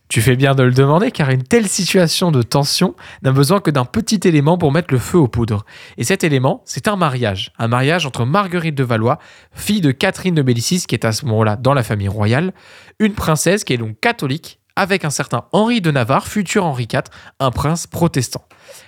Tu 0.10 0.22
fais 0.22 0.38
bien 0.38 0.56
de 0.56 0.64
le 0.64 0.72
demander 0.72 1.12
car 1.12 1.30
une 1.32 1.44
telle 1.44 1.68
situation 1.68 2.32
de 2.32 2.42
tension 2.42 2.96
n'a 3.24 3.34
besoin 3.34 3.60
que 3.60 3.72
d'un 3.72 3.84
petit 3.84 4.22
élément 4.24 4.58
pour 4.58 4.72
mettre 4.72 4.94
le 4.94 5.00
feu 5.00 5.18
aux 5.18 5.28
poudres. 5.28 5.66
Et 5.98 6.06
cet 6.06 6.24
élément, 6.24 6.62
c'est 6.64 6.88
un 6.88 6.96
mariage. 6.96 7.52
Un 7.60 7.68
mariage 7.68 8.06
entre 8.06 8.24
Marguerite 8.24 8.76
de 8.76 8.86
Valois, 8.86 9.20
fille 9.52 9.82
de 9.82 9.92
Catherine 9.92 10.36
de 10.36 10.42
Médicis, 10.42 10.86
qui 10.88 10.96
est 10.96 11.04
à 11.04 11.12
ce 11.12 11.26
moment-là 11.26 11.58
dans 11.58 11.74
la 11.74 11.84
famille 11.84 12.08
royale, 12.08 12.54
une 13.00 13.14
princesse 13.14 13.66
qui 13.66 13.74
est 13.74 13.78
donc 13.78 14.00
catholique 14.00 14.60
avec 14.78 15.04
un 15.04 15.10
certain 15.10 15.46
Henri 15.52 15.82
de 15.82 15.92
Navarre, 15.92 16.28
futur 16.28 16.64
Henri 16.66 16.88
IV, 16.92 17.02
un 17.40 17.52
prince 17.52 17.88
protestant. 17.88 18.46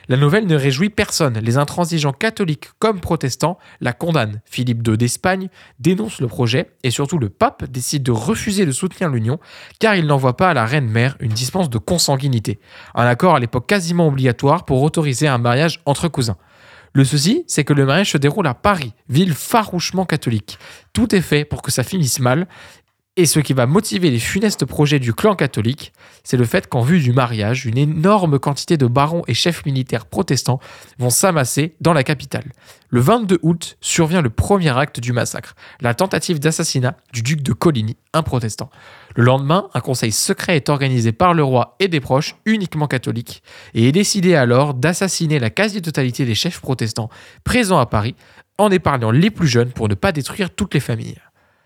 La 0.08 0.18
nouvelle 0.18 0.46
ne 0.46 0.56
réjouit 0.56 0.90
personne. 0.90 1.40
Les 1.40 1.58
intransigeants 1.58 2.14
catholiques 2.14 2.70
comme 2.78 3.00
protestants 3.02 3.58
la 3.82 3.92
condamnent. 3.92 4.42
Philippe 4.46 4.88
II 4.88 4.98
d'Espagne 4.98 5.50
dénonce 5.80 6.22
le 6.22 6.28
projet 6.28 6.72
et 6.84 6.92
surtout 6.92 7.18
le 7.18 7.30
pape 7.30 7.66
décide 7.66 8.04
de 8.04 8.12
refuser 8.12 8.66
de 8.66 8.72
soutenir 8.72 9.10
l'union 9.10 9.40
car 9.80 9.96
il 9.96 10.06
n'envoie 10.06 10.38
pas 10.38 10.50
à 10.50 10.54
la 10.54 10.66
reine 10.66 10.90
mère 10.90 11.16
une 11.20 11.32
dispense 11.32 11.70
de 11.70 11.80
consanguinité. 11.80 12.60
Un 12.94 13.06
accord 13.06 13.36
à 13.36 13.40
l'époque 13.40 13.68
quasiment 13.68 14.08
obligatoire 14.08 14.66
pour 14.66 14.84
autoriser 14.84 15.28
un 15.28 15.40
mariage 15.40 15.82
entre 15.86 16.08
cousins. 16.08 16.38
Le 16.94 17.04
souci, 17.04 17.44
c'est 17.48 17.64
que 17.64 17.74
le 17.74 17.86
mariage 17.86 18.12
se 18.12 18.18
déroule 18.18 18.48
à 18.48 18.56
Paris, 18.56 18.94
ville 19.10 19.34
farouchement 19.34 20.06
catholique. 20.06 20.58
Tout 20.92 21.14
est 21.14 21.22
fait 21.22 21.46
pour 21.46 21.62
que 21.62 21.72
ça 21.72 21.84
finisse 21.84 22.20
mal, 22.20 22.48
et 23.20 23.26
ce 23.26 23.42
qui 23.42 23.52
va 23.52 23.66
motiver 23.66 24.12
les 24.12 24.18
funestes 24.18 24.64
projets 24.64 24.98
du 24.98 25.14
clan 25.14 25.36
catholique, 25.36 25.92
c'est 26.24 26.38
le 26.38 26.46
fait 26.46 26.70
qu'en 26.70 26.80
vue 26.80 27.02
du 27.02 27.12
mariage, 27.12 27.66
une 27.66 27.78
énorme 27.78 28.40
quantité 28.40 28.78
de 28.78 28.86
barons 28.86 29.24
et 29.28 29.34
chefs 29.34 29.66
militaires 29.66 30.06
protestants 30.06 30.62
vont 31.00 31.10
s'amasser 31.10 31.76
dans 31.82 31.92
la 31.92 32.06
capitale. 32.06 32.46
Le 32.88 33.02
22 33.02 33.40
août 33.42 33.76
survient 33.82 34.22
le 34.22 34.30
premier 34.30 34.70
acte 34.70 35.02
du 35.02 35.12
massacre, 35.12 35.56
la 35.82 35.94
tentative 35.94 36.40
d'assassinat 36.40 36.96
du 37.12 37.22
duc 37.22 37.42
de 37.42 37.52
Coligny, 37.52 37.98
un 38.14 38.24
protestant. 38.24 38.70
Le 39.18 39.26
lendemain, 39.26 39.68
un 39.74 39.82
conseil 39.82 40.14
secret 40.14 40.56
est 40.56 40.70
organisé 40.70 41.12
par 41.12 41.34
le 41.34 41.44
roi 41.44 41.76
et 41.82 41.90
des 41.90 42.00
proches, 42.00 42.38
uniquement 42.46 42.88
catholiques, 42.88 43.44
et 43.74 43.90
est 43.90 43.92
décidé 43.92 44.36
alors 44.36 44.76
d'assassiner 44.76 45.40
la 45.40 45.50
quasi-totalité 45.50 46.24
des 46.24 46.36
chefs 46.36 46.62
protestants 46.62 47.10
présents 47.44 47.80
à 47.80 47.86
Paris, 47.86 48.16
en 48.58 48.72
épargnant 48.72 49.12
les 49.12 49.30
plus 49.30 49.48
jeunes 49.48 49.72
pour 49.72 49.90
ne 49.90 49.96
pas 49.96 50.14
détruire 50.14 50.56
toutes 50.56 50.74
les 50.74 50.80
familles. 50.80 51.18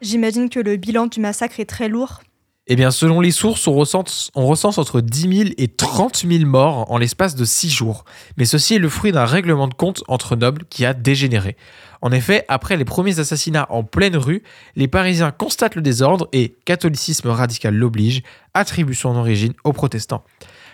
J'imagine 0.03 0.49
que 0.49 0.59
le 0.59 0.75
bilan 0.75 1.07
du 1.07 1.21
massacre 1.21 1.61
est 1.61 1.65
très 1.65 1.87
lourd. 1.87 2.21
Eh 2.67 2.75
bien, 2.75 2.91
selon 2.91 3.21
les 3.21 3.31
sources, 3.31 3.67
on 3.67 3.75
recense, 3.75 4.77
entre 4.77 4.99
10 4.99 5.37
000 5.37 5.49
et 5.57 5.69
30 5.69 6.25
000 6.29 6.45
morts 6.45 6.91
en 6.91 6.97
l'espace 6.97 7.35
de 7.35 7.45
6 7.45 7.69
jours. 7.69 8.03
Mais 8.35 8.43
ceci 8.43 8.75
est 8.75 8.79
le 8.79 8.89
fruit 8.89 9.13
d'un 9.13 9.23
règlement 9.23 9.69
de 9.69 9.73
compte 9.73 10.03
entre 10.09 10.35
nobles 10.35 10.65
qui 10.69 10.85
a 10.85 10.93
dégénéré. 10.93 11.55
En 12.01 12.11
effet, 12.11 12.43
après 12.49 12.75
les 12.75 12.83
premiers 12.83 13.19
assassinats 13.19 13.65
en 13.69 13.83
pleine 13.83 14.17
rue, 14.17 14.43
les 14.75 14.89
Parisiens 14.89 15.31
constatent 15.31 15.75
le 15.75 15.81
désordre 15.81 16.27
et, 16.33 16.57
catholicisme 16.65 17.29
radical 17.29 17.73
l'oblige, 17.73 18.23
attribuent 18.53 18.95
son 18.95 19.15
origine 19.15 19.53
aux 19.63 19.71
protestants. 19.71 20.25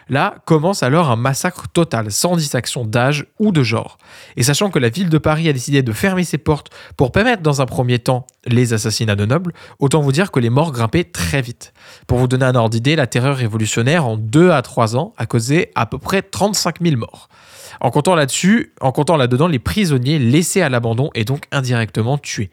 Là 0.09 0.35
commence 0.45 0.81
alors 0.81 1.11
un 1.11 1.15
massacre 1.15 1.67
total, 1.67 2.11
sans 2.11 2.35
distinction 2.35 2.83
d'âge 2.83 3.27
ou 3.37 3.51
de 3.51 3.61
genre. 3.61 3.97
Et 4.37 4.43
sachant 4.43 4.71
que 4.71 4.79
la 4.79 4.89
ville 4.89 5.09
de 5.09 5.17
Paris 5.19 5.47
a 5.47 5.53
décidé 5.53 5.83
de 5.83 5.91
fermer 5.91 6.23
ses 6.23 6.39
portes 6.39 6.71
pour 6.97 7.11
permettre 7.11 7.43
dans 7.43 7.61
un 7.61 7.67
premier 7.67 7.99
temps 7.99 8.25
les 8.45 8.73
assassinats 8.73 9.15
de 9.15 9.25
nobles, 9.25 9.53
autant 9.77 10.01
vous 10.01 10.11
dire 10.11 10.31
que 10.31 10.39
les 10.39 10.49
morts 10.49 10.71
grimpaient 10.71 11.03
très 11.03 11.41
vite. 11.41 11.73
Pour 12.07 12.17
vous 12.17 12.27
donner 12.27 12.45
un 12.45 12.55
ordre 12.55 12.71
d'idée, 12.71 12.95
la 12.95 13.05
terreur 13.05 13.37
révolutionnaire 13.37 14.07
en 14.07 14.17
2 14.17 14.49
à 14.49 14.63
3 14.63 14.97
ans 14.97 15.13
a 15.17 15.27
causé 15.27 15.71
à 15.75 15.85
peu 15.85 15.99
près 15.99 16.23
35 16.23 16.81
000 16.81 16.97
morts. 16.97 17.29
En 17.81 17.91
comptant 17.91 18.15
là-dessus, 18.15 18.73
en 18.81 18.91
comptant 18.91 19.15
là-dedans 19.15 19.47
les 19.47 19.59
prisonniers 19.59 20.19
laissés 20.19 20.61
à 20.61 20.69
l'abandon 20.69 21.11
et 21.13 21.23
donc 21.23 21.43
indirectement 21.51 22.17
tués. 22.17 22.49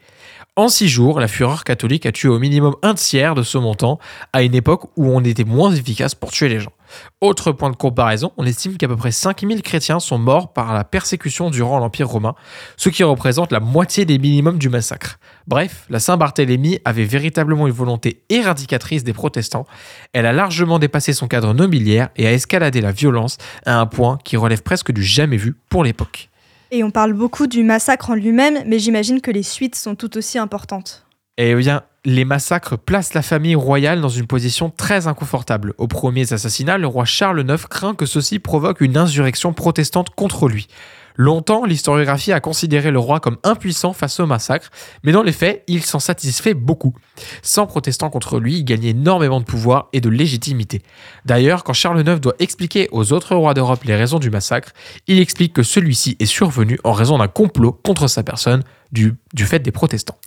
En 0.55 0.69
six 0.69 0.87
jours, 0.87 1.19
la 1.19 1.27
fureur 1.27 1.63
catholique 1.63 2.05
a 2.05 2.11
tué 2.11 2.29
au 2.29 2.39
minimum 2.39 2.75
un 2.81 2.93
tiers 2.93 3.35
de 3.35 3.43
ce 3.43 3.57
montant 3.57 3.99
à 4.31 4.43
une 4.43 4.55
époque 4.55 4.85
où 4.95 5.07
on 5.07 5.23
était 5.23 5.43
moins 5.43 5.71
efficace 5.71 6.15
pour 6.15 6.31
tuer 6.31 6.49
les 6.49 6.59
gens. 6.59 6.71
Autre 7.21 7.51
point 7.51 7.69
de 7.69 7.75
comparaison, 7.75 8.31
on 8.37 8.45
estime 8.45 8.77
qu'à 8.77 8.87
peu 8.87 8.95
près 8.95 9.11
5000 9.11 9.61
chrétiens 9.61 9.99
sont 9.99 10.17
morts 10.17 10.53
par 10.53 10.73
la 10.73 10.83
persécution 10.83 11.49
durant 11.49 11.79
l'Empire 11.79 12.07
romain, 12.07 12.35
ce 12.75 12.89
qui 12.89 13.03
représente 13.03 13.51
la 13.51 13.59
moitié 13.59 14.05
des 14.05 14.17
minimums 14.19 14.57
du 14.57 14.69
massacre. 14.69 15.19
Bref, 15.47 15.85
la 15.89 15.99
Saint-Barthélemy 15.99 16.79
avait 16.85 17.05
véritablement 17.05 17.67
une 17.67 17.73
volonté 17.73 18.23
éradicatrice 18.29 19.03
des 19.03 19.13
protestants, 19.13 19.65
elle 20.13 20.25
a 20.25 20.33
largement 20.33 20.79
dépassé 20.79 21.13
son 21.13 21.27
cadre 21.27 21.53
nobiliaire 21.53 22.09
et 22.15 22.27
a 22.27 22.33
escaladé 22.33 22.81
la 22.81 22.91
violence 22.91 23.37
à 23.65 23.79
un 23.79 23.85
point 23.85 24.19
qui 24.23 24.37
relève 24.37 24.63
presque 24.63 24.91
du 24.91 25.03
jamais 25.03 25.37
vu 25.37 25.55
pour 25.69 25.83
l'époque. 25.83 26.29
Et 26.71 26.83
on 26.83 26.91
parle 26.91 27.13
beaucoup 27.13 27.47
du 27.47 27.63
massacre 27.63 28.09
en 28.09 28.15
lui-même, 28.15 28.63
mais 28.65 28.79
j'imagine 28.79 29.21
que 29.21 29.31
les 29.31 29.43
suites 29.43 29.75
sont 29.75 29.95
tout 29.95 30.17
aussi 30.17 30.37
importantes. 30.37 31.05
Eh 31.37 31.55
bien, 31.55 31.83
les 32.07 32.23
massacres 32.23 32.77
placent 32.77 33.13
la 33.13 33.21
famille 33.21 33.55
royale 33.55 33.99
dans 33.99 34.07
une 34.07 34.27
position 34.27 34.69
très 34.69 35.07
inconfortable. 35.07 35.73
Au 35.77 35.87
premier 35.87 36.31
assassinat, 36.31 36.77
le 36.77 36.87
roi 36.87 37.03
Charles 37.03 37.41
IX 37.41 37.67
craint 37.67 37.95
que 37.95 38.05
ceci 38.05 38.39
provoque 38.39 38.79
une 38.79 38.95
insurrection 38.95 39.51
protestante 39.51 40.11
contre 40.11 40.47
lui. 40.47 40.67
Longtemps, 41.17 41.65
l'historiographie 41.65 42.31
a 42.31 42.39
considéré 42.39 42.91
le 42.91 42.99
roi 42.99 43.19
comme 43.19 43.35
impuissant 43.43 43.91
face 43.91 44.21
au 44.21 44.25
massacre, 44.25 44.69
mais 45.03 45.11
dans 45.11 45.21
les 45.21 45.33
faits, 45.33 45.65
il 45.67 45.83
s'en 45.83 45.99
satisfait 45.99 46.53
beaucoup. 46.53 46.93
Sans 47.41 47.67
protestants 47.67 48.09
contre 48.09 48.39
lui, 48.39 48.59
il 48.59 48.63
gagnait 48.63 48.91
énormément 48.91 49.41
de 49.41 49.45
pouvoir 49.45 49.89
et 49.91 49.99
de 49.99 50.09
légitimité. 50.09 50.83
D'ailleurs, 51.25 51.65
quand 51.65 51.73
Charles 51.73 52.07
IX 52.07 52.21
doit 52.21 52.35
expliquer 52.39 52.87
aux 52.93 53.11
autres 53.11 53.35
rois 53.35 53.53
d'Europe 53.53 53.83
les 53.83 53.97
raisons 53.97 54.19
du 54.19 54.29
massacre, 54.29 54.71
il 55.07 55.19
explique 55.19 55.51
que 55.51 55.63
celui-ci 55.63 56.15
est 56.21 56.25
survenu 56.25 56.79
en 56.85 56.93
raison 56.93 57.17
d'un 57.17 57.27
complot 57.27 57.73
contre 57.73 58.07
sa 58.07 58.23
personne 58.23 58.63
du 58.93 59.17
fait 59.35 59.59
des 59.59 59.71
protestants. 59.71 60.17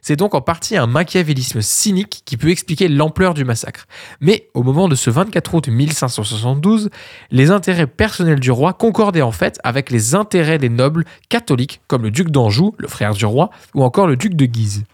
C'est 0.00 0.16
donc 0.16 0.34
en 0.34 0.40
partie 0.40 0.76
un 0.76 0.86
machiavélisme 0.86 1.62
cynique 1.62 2.22
qui 2.24 2.36
peut 2.36 2.50
expliquer 2.50 2.88
l'ampleur 2.88 3.34
du 3.34 3.44
massacre. 3.44 3.86
Mais 4.20 4.48
au 4.54 4.62
moment 4.62 4.88
de 4.88 4.94
ce 4.94 5.10
24 5.10 5.54
août 5.54 5.68
1572, 5.68 6.90
les 7.30 7.50
intérêts 7.50 7.86
personnels 7.86 8.40
du 8.40 8.50
roi 8.50 8.72
concordaient 8.72 9.22
en 9.22 9.32
fait 9.32 9.58
avec 9.64 9.90
les 9.90 10.14
intérêts 10.14 10.58
des 10.58 10.68
nobles 10.68 11.04
catholiques 11.28 11.80
comme 11.86 12.02
le 12.02 12.10
duc 12.10 12.30
d'Anjou, 12.30 12.74
le 12.78 12.88
frère 12.88 13.14
du 13.14 13.26
roi, 13.26 13.50
ou 13.74 13.82
encore 13.82 14.06
le 14.06 14.16
duc 14.16 14.34
de 14.34 14.46
Guise. 14.46 14.84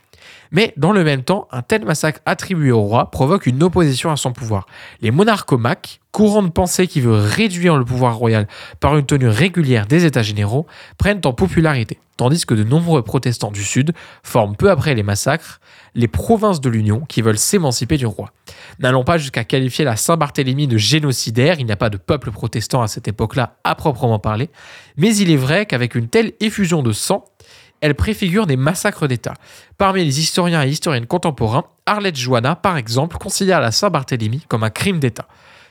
Mais 0.52 0.72
dans 0.76 0.92
le 0.92 1.04
même 1.04 1.22
temps, 1.22 1.48
un 1.50 1.62
tel 1.62 1.84
massacre 1.84 2.20
attribué 2.26 2.70
au 2.70 2.80
roi 2.80 3.10
provoque 3.10 3.46
une 3.46 3.62
opposition 3.62 4.10
à 4.10 4.16
son 4.16 4.32
pouvoir. 4.32 4.66
Les 5.00 5.10
monarchomaques, 5.10 6.00
courant 6.12 6.42
de 6.42 6.48
pensée 6.48 6.86
qui 6.86 7.00
veut 7.00 7.14
réduire 7.14 7.76
le 7.76 7.84
pouvoir 7.84 8.16
royal 8.16 8.48
par 8.80 8.96
une 8.96 9.06
tenue 9.06 9.28
régulière 9.28 9.86
des 9.86 10.04
États 10.04 10.22
généraux, 10.22 10.66
prennent 10.96 11.20
en 11.24 11.32
popularité, 11.32 11.98
tandis 12.16 12.46
que 12.46 12.54
de 12.54 12.64
nombreux 12.64 13.02
protestants 13.02 13.50
du 13.50 13.62
Sud 13.62 13.92
forment 14.22 14.56
peu 14.56 14.70
après 14.70 14.94
les 14.94 15.02
massacres 15.02 15.60
les 15.98 16.08
provinces 16.08 16.60
de 16.60 16.70
l'Union 16.70 17.04
qui 17.08 17.22
veulent 17.22 17.38
s'émanciper 17.38 17.96
du 17.96 18.06
roi. 18.06 18.30
N'allons 18.78 19.04
pas 19.04 19.18
jusqu'à 19.18 19.44
qualifier 19.44 19.84
la 19.84 19.96
Saint-Barthélemy 19.96 20.68
de 20.68 20.78
génocidaire, 20.78 21.58
il 21.58 21.66
n'y 21.66 21.72
a 21.72 21.76
pas 21.76 21.90
de 21.90 21.96
peuple 21.96 22.30
protestant 22.30 22.82
à 22.82 22.88
cette 22.88 23.08
époque-là 23.08 23.56
à 23.64 23.74
proprement 23.74 24.20
parler, 24.20 24.48
mais 24.96 25.14
il 25.16 25.30
est 25.30 25.36
vrai 25.36 25.66
qu'avec 25.66 25.96
une 25.96 26.08
telle 26.08 26.32
effusion 26.40 26.82
de 26.82 26.92
sang, 26.92 27.24
elle 27.80 27.94
préfigure 27.94 28.46
des 28.46 28.56
massacres 28.56 29.06
d'État. 29.06 29.34
Parmi 29.76 30.04
les 30.04 30.20
historiens 30.20 30.64
et 30.64 30.68
historiennes 30.68 31.06
contemporains, 31.06 31.64
Arlette 31.86 32.16
Joanna, 32.16 32.56
par 32.56 32.76
exemple, 32.76 33.18
considère 33.18 33.60
la 33.60 33.72
Saint-Barthélemy 33.72 34.44
comme 34.48 34.64
un 34.64 34.70
crime 34.70 34.98
d'État. 34.98 35.28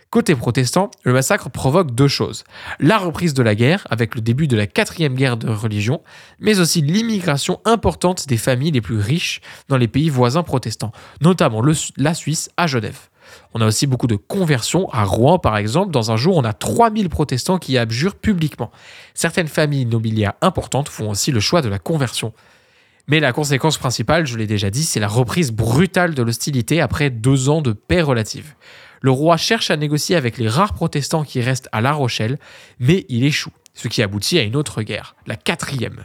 Côté 0.09 0.35
protestant, 0.35 0.89
le 1.03 1.11
massacre 1.11 1.49
provoque 1.49 1.93
deux 1.93 2.07
choses. 2.07 2.45
La 2.79 2.97
reprise 2.97 3.33
de 3.33 3.43
la 3.43 3.55
guerre, 3.55 3.85
avec 3.89 4.15
le 4.15 4.21
début 4.21 4.47
de 4.47 4.55
la 4.55 4.65
quatrième 4.65 5.15
guerre 5.15 5.35
de 5.35 5.49
religion, 5.49 6.01
mais 6.39 6.61
aussi 6.61 6.81
l'immigration 6.81 7.59
importante 7.65 8.25
des 8.27 8.37
familles 8.37 8.71
les 8.71 8.79
plus 8.79 8.99
riches 8.99 9.41
dans 9.67 9.75
les 9.75 9.89
pays 9.89 10.09
voisins 10.09 10.43
protestants, 10.43 10.93
notamment 11.19 11.61
la 11.97 12.13
Suisse 12.13 12.49
à 12.55 12.67
Genève. 12.67 13.09
On 13.53 13.61
a 13.61 13.65
aussi 13.65 13.87
beaucoup 13.87 14.07
de 14.07 14.15
conversions. 14.15 14.89
À 14.89 15.03
Rouen, 15.03 15.39
par 15.39 15.57
exemple, 15.57 15.91
dans 15.91 16.11
un 16.11 16.17
jour, 16.17 16.37
on 16.37 16.43
a 16.43 16.53
3000 16.53 17.09
protestants 17.09 17.57
qui 17.57 17.77
abjurent 17.77 18.15
publiquement. 18.15 18.71
Certaines 19.13 19.47
familles 19.47 19.85
nobiliaires 19.85 20.33
importantes 20.41 20.89
font 20.89 21.09
aussi 21.09 21.31
le 21.31 21.39
choix 21.39 21.61
de 21.61 21.69
la 21.69 21.79
conversion. 21.79 22.33
Mais 23.07 23.21
la 23.21 23.31
conséquence 23.31 23.77
principale, 23.77 24.25
je 24.25 24.37
l'ai 24.37 24.47
déjà 24.47 24.69
dit, 24.69 24.83
c'est 24.83 24.99
la 24.99 25.07
reprise 25.07 25.51
brutale 25.51 26.13
de 26.13 26.23
l'hostilité 26.23 26.81
après 26.81 27.09
deux 27.09 27.47
ans 27.47 27.61
de 27.61 27.71
paix 27.71 28.01
relative. 28.01 28.53
Le 29.01 29.11
roi 29.11 29.37
cherche 29.37 29.71
à 29.71 29.77
négocier 29.77 30.15
avec 30.15 30.37
les 30.37 30.49
rares 30.49 30.73
protestants 30.73 31.23
qui 31.23 31.41
restent 31.41 31.69
à 31.71 31.81
La 31.81 31.93
Rochelle, 31.93 32.37
mais 32.79 33.05
il 33.07 33.23
échoue, 33.23 33.53
ce 33.73 33.87
qui 33.87 34.01
aboutit 34.01 34.39
à 34.39 34.43
une 34.43 34.55
autre 34.55 34.81
guerre, 34.81 35.15
la 35.25 35.35
quatrième. 35.35 36.03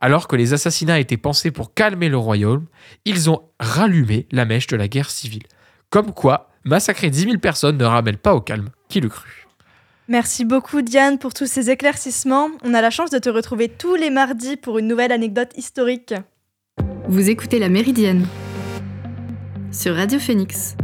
Alors 0.00 0.26
que 0.26 0.36
les 0.36 0.52
assassinats 0.52 0.98
étaient 0.98 1.16
pensés 1.16 1.50
pour 1.50 1.74
calmer 1.74 2.08
le 2.08 2.16
royaume, 2.16 2.66
ils 3.04 3.30
ont 3.30 3.42
rallumé 3.60 4.26
la 4.32 4.44
mèche 4.44 4.66
de 4.66 4.76
la 4.76 4.88
guerre 4.88 5.10
civile. 5.10 5.44
Comme 5.90 6.12
quoi, 6.12 6.49
massacrer 6.64 7.10
10 7.10 7.22
000 7.22 7.38
personnes 7.38 7.76
ne 7.76 7.84
ramène 7.84 8.16
pas 8.16 8.34
au 8.34 8.40
calme, 8.40 8.70
qui 8.88 9.00
le 9.00 9.08
crut. 9.08 9.46
Merci 10.08 10.44
beaucoup 10.44 10.82
Diane 10.82 11.18
pour 11.18 11.34
tous 11.34 11.46
ces 11.46 11.70
éclaircissements. 11.70 12.48
On 12.64 12.74
a 12.74 12.80
la 12.80 12.90
chance 12.90 13.10
de 13.10 13.18
te 13.18 13.28
retrouver 13.28 13.68
tous 13.68 13.94
les 13.94 14.10
mardis 14.10 14.56
pour 14.56 14.78
une 14.78 14.88
nouvelle 14.88 15.12
anecdote 15.12 15.52
historique. 15.56 16.14
Vous 17.08 17.30
écoutez 17.30 17.58
La 17.58 17.68
Méridienne 17.68 18.26
sur 19.72 19.94
Radio 19.94 20.18
Phoenix. 20.18 20.76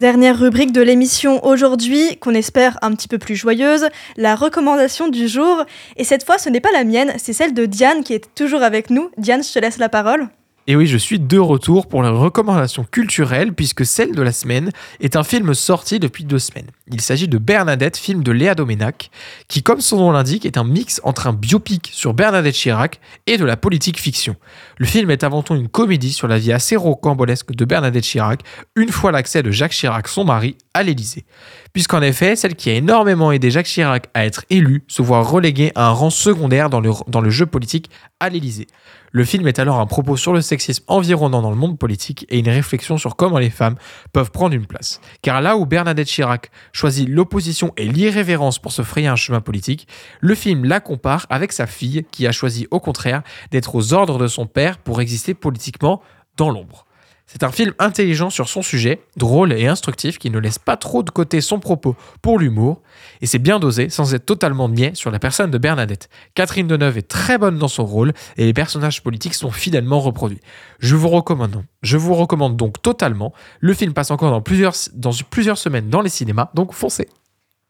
Dernière 0.00 0.38
rubrique 0.38 0.72
de 0.72 0.80
l'émission 0.80 1.44
aujourd'hui, 1.44 2.18
qu'on 2.18 2.34
espère 2.34 2.78
un 2.82 2.92
petit 2.94 3.08
peu 3.08 3.18
plus 3.18 3.34
joyeuse, 3.34 3.88
la 4.16 4.36
recommandation 4.36 5.08
du 5.08 5.26
jour. 5.26 5.64
Et 5.96 6.04
cette 6.04 6.24
fois, 6.24 6.38
ce 6.38 6.48
n'est 6.48 6.60
pas 6.60 6.72
la 6.72 6.84
mienne, 6.84 7.12
c'est 7.18 7.32
celle 7.32 7.52
de 7.52 7.66
Diane 7.66 8.04
qui 8.04 8.14
est 8.14 8.32
toujours 8.34 8.62
avec 8.62 8.90
nous. 8.90 9.10
Diane, 9.18 9.42
je 9.42 9.52
te 9.52 9.58
laisse 9.58 9.78
la 9.78 9.88
parole. 9.88 10.28
Et 10.70 10.76
oui, 10.76 10.86
je 10.86 10.98
suis 10.98 11.18
de 11.18 11.38
retour 11.38 11.86
pour 11.86 12.02
la 12.02 12.10
recommandation 12.10 12.84
culturelle, 12.84 13.54
puisque 13.54 13.86
celle 13.86 14.14
de 14.14 14.20
la 14.20 14.32
semaine 14.32 14.70
est 15.00 15.16
un 15.16 15.24
film 15.24 15.54
sorti 15.54 15.98
depuis 15.98 16.24
deux 16.24 16.38
semaines. 16.38 16.66
Il 16.92 17.00
s'agit 17.00 17.26
de 17.26 17.38
Bernadette, 17.38 17.96
film 17.96 18.22
de 18.22 18.32
Léa 18.32 18.54
Doménac, 18.54 19.10
qui, 19.48 19.62
comme 19.62 19.80
son 19.80 19.96
nom 19.96 20.10
l'indique, 20.10 20.44
est 20.44 20.58
un 20.58 20.64
mix 20.64 21.00
entre 21.04 21.26
un 21.26 21.32
biopic 21.32 21.88
sur 21.94 22.12
Bernadette 22.12 22.54
Chirac 22.54 23.00
et 23.26 23.38
de 23.38 23.46
la 23.46 23.56
politique 23.56 23.98
fiction. 23.98 24.36
Le 24.76 24.84
film 24.84 25.10
est 25.10 25.24
avant 25.24 25.42
tout 25.42 25.54
une 25.54 25.68
comédie 25.68 26.12
sur 26.12 26.28
la 26.28 26.38
vie 26.38 26.52
assez 26.52 26.76
rocambolesque 26.76 27.52
de 27.52 27.64
Bernadette 27.64 28.04
Chirac, 28.04 28.42
une 28.76 28.90
fois 28.90 29.10
l'accès 29.10 29.42
de 29.42 29.50
Jacques 29.50 29.72
Chirac, 29.72 30.06
son 30.06 30.26
mari, 30.26 30.58
à 30.74 30.82
l'Élysée. 30.82 31.24
Puisqu'en 31.72 32.02
effet, 32.02 32.34
celle 32.34 32.56
qui 32.56 32.70
a 32.70 32.74
énormément 32.74 33.30
aidé 33.30 33.50
Jacques 33.50 33.66
Chirac 33.66 34.08
à 34.14 34.24
être 34.24 34.44
élu 34.50 34.84
se 34.88 35.02
voit 35.02 35.22
reléguée 35.22 35.70
à 35.74 35.88
un 35.88 35.90
rang 35.90 36.10
secondaire 36.10 36.70
dans 36.70 36.80
le, 36.80 36.90
dans 37.08 37.20
le 37.20 37.30
jeu 37.30 37.46
politique 37.46 37.90
à 38.20 38.28
l'Élysée. 38.28 38.66
Le 39.12 39.24
film 39.24 39.46
est 39.46 39.58
alors 39.58 39.80
un 39.80 39.86
propos 39.86 40.16
sur 40.16 40.32
le 40.32 40.40
sexisme 40.40 40.84
environnant 40.86 41.40
dans 41.40 41.50
le 41.50 41.56
monde 41.56 41.78
politique 41.78 42.26
et 42.28 42.38
une 42.38 42.48
réflexion 42.48 42.98
sur 42.98 43.16
comment 43.16 43.38
les 43.38 43.50
femmes 43.50 43.76
peuvent 44.12 44.30
prendre 44.30 44.54
une 44.54 44.66
place. 44.66 45.00
Car 45.22 45.40
là 45.40 45.56
où 45.56 45.66
Bernadette 45.66 46.08
Chirac 46.08 46.50
choisit 46.72 47.08
l'opposition 47.08 47.72
et 47.76 47.86
l'irrévérence 47.86 48.58
pour 48.58 48.72
se 48.72 48.82
frayer 48.82 49.08
un 49.08 49.16
chemin 49.16 49.40
politique, 49.40 49.88
le 50.20 50.34
film 50.34 50.64
la 50.64 50.80
compare 50.80 51.26
avec 51.30 51.52
sa 51.52 51.66
fille 51.66 52.04
qui 52.10 52.26
a 52.26 52.32
choisi 52.32 52.66
au 52.70 52.80
contraire 52.80 53.22
d'être 53.50 53.74
aux 53.74 53.92
ordres 53.94 54.18
de 54.18 54.26
son 54.26 54.46
père 54.46 54.78
pour 54.78 55.00
exister 55.00 55.34
politiquement 55.34 56.02
dans 56.36 56.50
l'ombre. 56.50 56.87
C'est 57.30 57.42
un 57.42 57.52
film 57.52 57.74
intelligent 57.78 58.30
sur 58.30 58.48
son 58.48 58.62
sujet, 58.62 59.02
drôle 59.18 59.52
et 59.52 59.66
instructif 59.66 60.18
qui 60.18 60.30
ne 60.30 60.38
laisse 60.38 60.58
pas 60.58 60.78
trop 60.78 61.02
de 61.02 61.10
côté 61.10 61.42
son 61.42 61.60
propos 61.60 61.94
pour 62.22 62.38
l'humour, 62.38 62.80
et 63.20 63.26
c'est 63.26 63.38
bien 63.38 63.58
dosé 63.58 63.90
sans 63.90 64.14
être 64.14 64.24
totalement 64.24 64.70
niais 64.70 64.92
sur 64.94 65.10
la 65.10 65.18
personne 65.18 65.50
de 65.50 65.58
Bernadette. 65.58 66.08
Catherine 66.34 66.66
Deneuve 66.66 66.96
est 66.96 67.06
très 67.06 67.36
bonne 67.36 67.58
dans 67.58 67.68
son 67.68 67.84
rôle 67.84 68.14
et 68.38 68.46
les 68.46 68.54
personnages 68.54 69.02
politiques 69.02 69.34
sont 69.34 69.50
fidèlement 69.50 70.00
reproduits. 70.00 70.40
Je 70.80 70.96
vous 70.96 71.10
recommande, 71.10 72.56
donc 72.56 72.80
totalement. 72.80 73.34
Le 73.60 73.74
film 73.74 73.92
passe 73.92 74.10
encore 74.10 74.30
dans 74.30 74.40
plusieurs 74.40 75.58
semaines 75.58 75.90
dans 75.90 76.00
les 76.00 76.08
cinémas, 76.08 76.48
donc 76.54 76.72
foncez. 76.72 77.08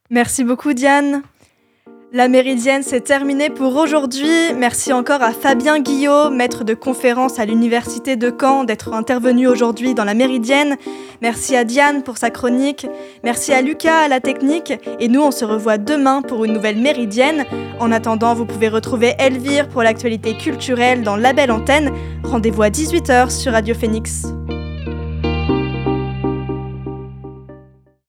Merci 0.09 0.44
beaucoup 0.44 0.73
Diane. 0.73 1.23
La 2.11 2.29
Méridienne, 2.29 2.83
c'est 2.83 3.03
terminé 3.03 3.51
pour 3.51 3.77
aujourd'hui. 3.77 4.55
Merci 4.57 4.94
encore 4.94 5.23
à 5.23 5.33
Fabien 5.33 5.79
Guillot, 5.79 6.31
maître 6.31 6.64
de 6.64 6.73
conférence 6.73 7.38
à 7.38 7.44
l'Université 7.44 8.16
de 8.16 8.33
Caen, 8.40 8.64
d'être 8.64 8.94
intervenu 8.94 9.47
aujourd'hui 9.47 9.92
dans 9.92 10.05
La 10.05 10.14
Méridienne. 10.14 10.77
Merci 11.21 11.55
à 11.55 11.64
Diane 11.64 12.03
pour 12.03 12.16
sa 12.16 12.31
chronique. 12.31 12.87
Merci 13.25 13.53
à 13.53 13.61
Lucas 13.61 14.05
à 14.05 14.09
la 14.09 14.21
technique. 14.21 14.73
Et 15.01 15.09
nous, 15.09 15.21
on 15.21 15.31
se 15.31 15.44
revoit 15.44 15.77
demain 15.77 16.23
pour 16.23 16.47
une 16.47 16.55
nouvelle 16.55 16.79
Méridienne. 16.79 17.44
En 17.79 17.92
attendant, 17.92 18.35
vous 18.35 18.47
pouvez 18.47 18.68
retrouver 18.68 19.12
Elvire 19.18 19.68
pour 19.68 19.83
l'actualité 19.83 20.35
culturelle 20.35 21.03
dans 21.03 21.16
La 21.16 21.35
Belle 21.35 21.53
Antenne. 21.53 21.92
Rendez-vous 22.25 22.62
à 22.62 22.71
18h 22.71 23.29
sur 23.29 23.53
Radio 23.53 23.75
Phoenix. 23.75 24.23